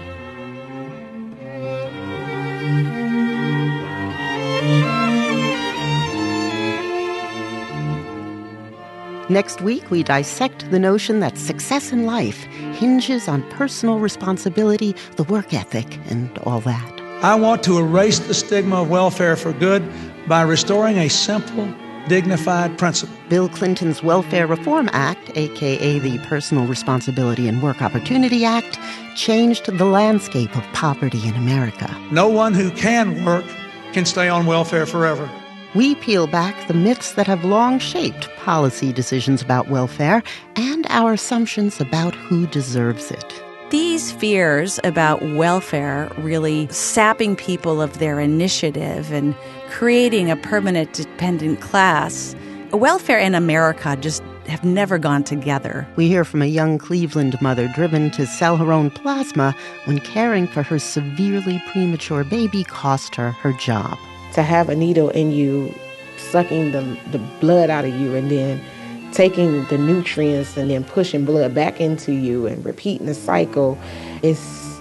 Next 9.30 9.62
week, 9.62 9.90
we 9.90 10.02
dissect 10.02 10.70
the 10.70 10.78
notion 10.78 11.20
that 11.20 11.38
success 11.38 11.92
in 11.92 12.04
life 12.04 12.42
hinges 12.78 13.26
on 13.26 13.42
personal 13.50 13.98
responsibility, 13.98 14.94
the 15.16 15.24
work 15.24 15.54
ethic, 15.54 15.98
and 16.10 16.36
all 16.40 16.60
that. 16.60 17.00
I 17.22 17.34
want 17.34 17.62
to 17.64 17.78
erase 17.78 18.18
the 18.18 18.34
stigma 18.34 18.82
of 18.82 18.90
welfare 18.90 19.34
for 19.34 19.54
good 19.54 19.82
by 20.28 20.42
restoring 20.42 20.98
a 20.98 21.08
simple, 21.08 21.74
dignified 22.08 22.76
principle. 22.78 23.16
Bill 23.28 23.48
Clinton's 23.48 24.02
Welfare 24.02 24.46
Reform 24.46 24.88
Act, 24.92 25.30
aka 25.36 25.98
the 25.98 26.18
Personal 26.26 26.66
Responsibility 26.66 27.48
and 27.48 27.62
Work 27.62 27.82
Opportunity 27.82 28.44
Act, 28.44 28.78
changed 29.16 29.66
the 29.66 29.84
landscape 29.84 30.56
of 30.56 30.62
poverty 30.72 31.26
in 31.26 31.34
America. 31.34 31.94
No 32.10 32.28
one 32.28 32.54
who 32.54 32.70
can 32.70 33.24
work 33.24 33.44
can 33.92 34.04
stay 34.04 34.28
on 34.28 34.46
welfare 34.46 34.86
forever. 34.86 35.30
We 35.74 35.96
peel 35.96 36.28
back 36.28 36.68
the 36.68 36.74
myths 36.74 37.12
that 37.12 37.26
have 37.26 37.44
long 37.44 37.80
shaped 37.80 38.28
policy 38.36 38.92
decisions 38.92 39.42
about 39.42 39.68
welfare 39.68 40.22
and 40.54 40.86
our 40.88 41.14
assumptions 41.14 41.80
about 41.80 42.14
who 42.14 42.46
deserves 42.46 43.10
it. 43.10 43.42
These 43.70 44.12
fears 44.12 44.78
about 44.84 45.20
welfare 45.34 46.12
really 46.18 46.68
sapping 46.68 47.34
people 47.34 47.82
of 47.82 47.98
their 47.98 48.20
initiative 48.20 49.10
and 49.12 49.34
creating 49.74 50.30
a 50.30 50.36
permanent 50.36 50.92
dependent 50.92 51.60
class, 51.60 52.36
welfare 52.70 53.18
and 53.18 53.34
America 53.34 53.96
just 54.00 54.22
have 54.46 54.62
never 54.62 54.98
gone 54.98 55.24
together. 55.24 55.84
We 55.96 56.06
hear 56.06 56.24
from 56.24 56.42
a 56.42 56.46
young 56.46 56.78
Cleveland 56.78 57.36
mother 57.42 57.66
driven 57.74 58.12
to 58.12 58.24
sell 58.24 58.56
her 58.56 58.72
own 58.72 58.88
plasma 58.88 59.52
when 59.86 59.98
caring 59.98 60.46
for 60.46 60.62
her 60.62 60.78
severely 60.78 61.60
premature 61.72 62.22
baby 62.22 62.62
cost 62.62 63.16
her 63.16 63.32
her 63.32 63.52
job. 63.54 63.98
To 64.34 64.44
have 64.44 64.68
a 64.68 64.76
needle 64.76 65.10
in 65.10 65.32
you, 65.32 65.74
sucking 66.18 66.70
the, 66.70 66.96
the 67.10 67.18
blood 67.40 67.68
out 67.68 67.84
of 67.84 67.92
you, 67.96 68.14
and 68.14 68.30
then 68.30 68.62
taking 69.10 69.64
the 69.64 69.78
nutrients 69.78 70.56
and 70.56 70.70
then 70.70 70.84
pushing 70.84 71.24
blood 71.24 71.52
back 71.52 71.80
into 71.80 72.12
you 72.12 72.46
and 72.46 72.64
repeating 72.64 73.08
the 73.08 73.14
cycle 73.14 73.76
is 74.22 74.38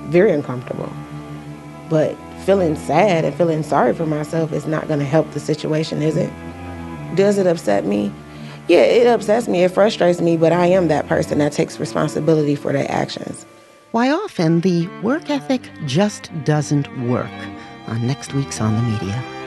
very 0.10 0.32
uncomfortable. 0.32 0.94
But 1.90 2.16
feeling 2.44 2.76
sad 2.76 3.26
and 3.26 3.34
feeling 3.36 3.64
sorry 3.64 3.94
for 3.94 4.06
myself 4.06 4.52
is 4.52 4.66
not 4.66 4.88
going 4.88 5.00
to 5.00 5.06
help 5.06 5.32
the 5.32 5.40
situation, 5.40 6.02
is 6.02 6.18
it? 6.18 6.32
Does 7.16 7.38
it 7.38 7.48
upset 7.48 7.86
me? 7.86 8.12
Yeah, 8.68 8.82
it 8.82 9.08
upsets 9.08 9.48
me, 9.48 9.64
it 9.64 9.72
frustrates 9.72 10.22
me, 10.22 10.38
but 10.38 10.52
I 10.52 10.68
am 10.68 10.88
that 10.88 11.08
person 11.08 11.38
that 11.40 11.52
takes 11.52 11.80
responsibility 11.80 12.56
for 12.56 12.72
their 12.72 12.90
actions. 12.90 13.46
Why 13.92 14.10
often 14.12 14.62
the 14.62 14.88
work 15.02 15.30
ethic 15.30 15.70
just 15.86 16.32
doesn't 16.46 16.88
work 17.08 17.32
on 17.88 18.08
next 18.08 18.34
week's 18.34 18.60
On 18.62 18.74
the 18.74 18.82
Media. 18.82 19.43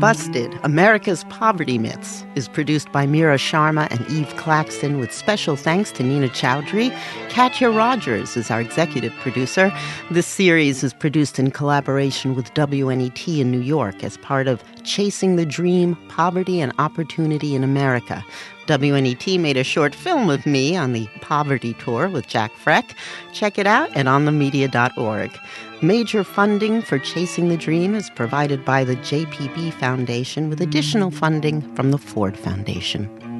Busted 0.00 0.58
America's 0.62 1.24
Poverty 1.24 1.76
Myths 1.76 2.24
is 2.34 2.48
produced 2.48 2.90
by 2.90 3.06
Meara 3.06 3.36
Sharma 3.36 3.86
and 3.90 4.08
Eve 4.08 4.34
Claxton 4.38 4.98
with 4.98 5.12
special 5.12 5.56
thanks 5.56 5.92
to 5.92 6.02
Nina 6.02 6.28
Chaudry. 6.28 6.90
Katya 7.28 7.68
Rogers 7.68 8.34
is 8.34 8.50
our 8.50 8.62
executive 8.62 9.12
producer. 9.16 9.70
This 10.10 10.26
series 10.26 10.82
is 10.82 10.94
produced 10.94 11.38
in 11.38 11.50
collaboration 11.50 12.34
with 12.34 12.54
WNET 12.54 13.40
in 13.40 13.50
New 13.50 13.60
York 13.60 14.02
as 14.02 14.16
part 14.16 14.48
of 14.48 14.64
Chasing 14.84 15.36
the 15.36 15.44
Dream 15.44 15.96
Poverty 16.08 16.62
and 16.62 16.72
Opportunity 16.78 17.54
in 17.54 17.62
America. 17.62 18.24
WNET 18.68 19.38
made 19.38 19.58
a 19.58 19.64
short 19.64 19.94
film 19.94 20.30
of 20.30 20.46
me 20.46 20.76
on 20.76 20.94
the 20.94 21.08
poverty 21.20 21.74
tour 21.74 22.08
with 22.08 22.26
Jack 22.26 22.52
Frech. 22.52 22.94
Check 23.34 23.58
it 23.58 23.66
out 23.66 23.94
at 23.94 24.06
onthemedia.org. 24.06 25.38
Major 25.82 26.24
funding 26.24 26.82
for 26.82 26.98
Chasing 26.98 27.48
the 27.48 27.56
Dream 27.56 27.94
is 27.94 28.10
provided 28.10 28.66
by 28.66 28.84
the 28.84 28.96
JPB 28.96 29.72
Foundation 29.72 30.50
with 30.50 30.60
additional 30.60 31.10
funding 31.10 31.62
from 31.74 31.90
the 31.90 31.96
Ford 31.96 32.36
Foundation. 32.36 33.39